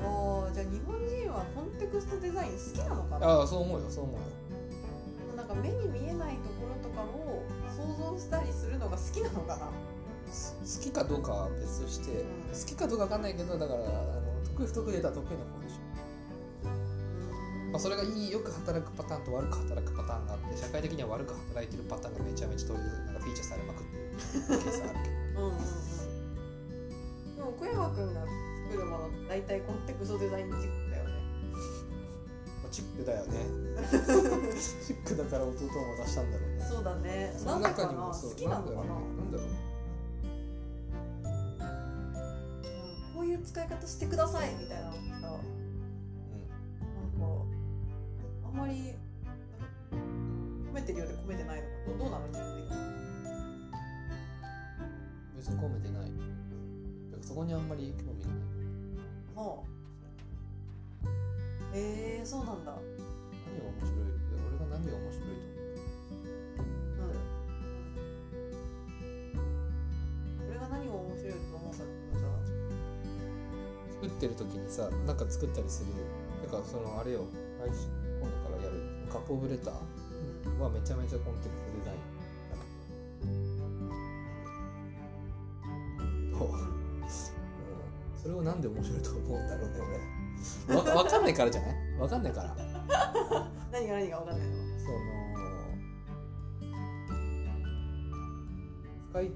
[0.00, 3.26] ーあーじゃあ日本人はコンテクストデザイン好きなのかな？
[3.26, 5.36] ああそう思うよそう思うよ。
[5.36, 9.70] なんか目に見えないところとかを想像したりするのが好きなのかな？
[10.32, 12.26] す好きかどうかは別として、うん。
[12.52, 15.44] 好きかどうかわかんないけどだからあの得意不得意でたら得意な
[17.76, 24.16] まあ、それがいいよく働くパターンと悪く働くパターンがあって社会的には悪く働いてるパターンがめちゃめちゃ取りなんかフィーチャーされまくってる。
[24.64, 25.60] ケースあるけどうんうん。
[25.60, 28.14] うんでも小山くん。
[28.14, 31.20] が作るもの大体コンテクストデザインチックだよね。
[32.64, 33.44] まあチックだよね。
[34.56, 35.68] チックだから弟を
[36.00, 36.64] 渡したんだろうね。
[36.64, 37.34] そうだね。
[37.36, 39.52] そのなんでかな中にもそう好きなのかななんだろうねなんだろうね。
[43.12, 43.20] うん。
[43.20, 45.15] こういう使い方してくださいみたいな
[48.56, 48.94] まり
[49.92, 52.26] 込めてるようで込めてないのかどどうなの？
[52.28, 52.66] 自分的に。
[55.36, 56.10] 別に込めてない。
[57.22, 58.38] そこにあんまり興味がない。
[59.34, 59.64] も
[61.04, 61.06] う
[61.74, 62.72] えー、そうなんだ。
[62.72, 64.00] 何が面白い？
[64.48, 65.32] 俺が何が面白いと
[67.02, 67.10] 思う
[70.40, 72.20] うん俺が何を面白いと思うかってさ
[74.00, 75.88] 作ってる時にさなんか作ったりする
[76.50, 77.26] なんかそのあれよ。
[77.60, 78.82] 来週今度からやる。
[79.10, 79.74] カップオブレター
[80.58, 81.98] はめちゃめちゃコンテクストデザイン。
[88.22, 89.74] それをなんで面白いと思うんだろうね
[90.68, 90.76] 俺。
[90.76, 91.74] わわかんないからじゃない？
[91.98, 92.56] わかんないから。
[93.72, 94.54] 何が何が分かんないの？
[94.80, 94.96] その
[99.10, 99.30] 使い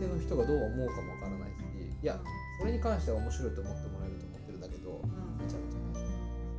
[0.00, 1.54] 手の人がどう思うかもわからないし
[2.02, 2.18] いや
[2.58, 4.98] それに関しては面白いと思ってもらえると思ってるんだけどうん。
[5.38, 5.78] めちゃめちゃ。
[5.78, 5.83] ね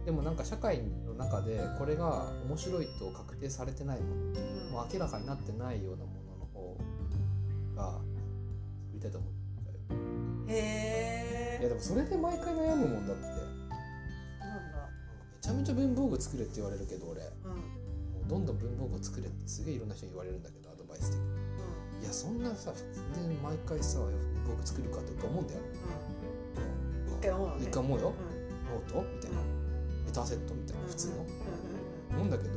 [0.05, 4.25] でもなんか社会の中でこれが面白いと確定されてないものう
[4.69, 6.77] んもう明らかになってないようなものの方
[7.75, 7.99] が
[8.85, 13.23] 作りたいと思っちゃへえいやでもそれで毎回悩むもんだって。
[13.23, 13.33] なん。
[13.33, 13.39] め
[15.41, 17.21] ちゃめちゃ文房具作れって言われるけど俺。
[17.21, 17.55] もうんう
[18.27, 21.25] どんどん文房具を作れってすげえいろんな人に言われるんだけどアドバイス的に。
[22.01, 22.83] ういやそんなさ普通
[23.27, 24.11] で毎回さ文
[24.45, 25.61] 房具作るかって思うんだよ。
[25.61, 25.63] ん。
[25.65, 25.67] う。
[27.09, 27.63] ん一回思うのね。
[27.63, 28.13] 一回思うよ。
[28.13, 28.35] うん。
[28.75, 29.37] ノートみたいな
[30.21, 31.13] メタセットみたいな普通の。
[32.21, 32.51] うんだけど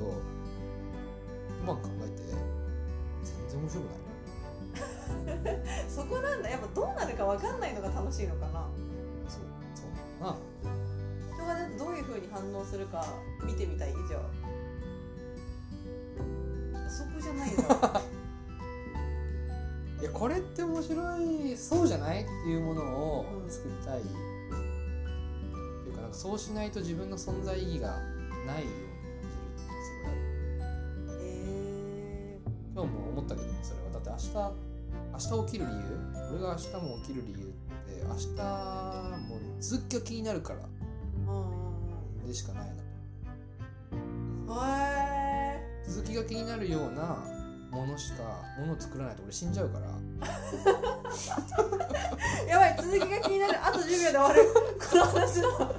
[1.62, 2.22] 一晩考えて
[3.24, 3.98] 全然面白くない。
[5.34, 6.50] う んそこなんだ。
[6.50, 8.68] やっぱどうなるか分かんないのが楽しいのかな。
[9.28, 9.42] そう
[9.74, 9.90] そう。
[10.20, 10.36] だな
[11.34, 13.04] 人がどういうふうに反応するか
[13.44, 13.92] 見てみたい？
[14.08, 14.22] じゃあ。
[16.88, 17.56] そこじゃないん。
[17.56, 18.02] だ
[20.00, 22.22] いやこれって面白いそうじゃない？
[22.22, 23.50] っていうものをうん。
[23.50, 24.10] 作りたい、うか
[26.08, 27.98] んかそうしないと自分の存在意義が
[28.46, 28.88] ないように
[29.22, 31.20] 感じるってすごいある。
[31.20, 31.26] へ
[32.36, 32.40] え
[32.74, 33.90] 今日も思ったけどそれは。
[33.92, 34.24] だって明日
[35.12, 35.78] 明日起きる理由
[36.30, 38.42] 俺が明日も起きる理由って明日
[39.28, 40.60] も続きが気になるから
[42.26, 42.72] でしかないな。
[44.48, 44.66] へ
[45.56, 47.18] え続きが気になるような
[47.70, 48.22] ものしか
[48.58, 49.86] もの作らないと俺死んじゃうから。
[52.48, 53.58] やばい続きが気になる。
[53.62, 54.48] あと10秒で終わる。
[54.90, 55.74] この話の。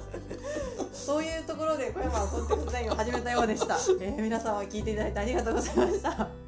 [1.10, 6.39] そういうところで小山はコンテンツデザインを始めたようでした、えー皆様聞いていただいてありがとうございました。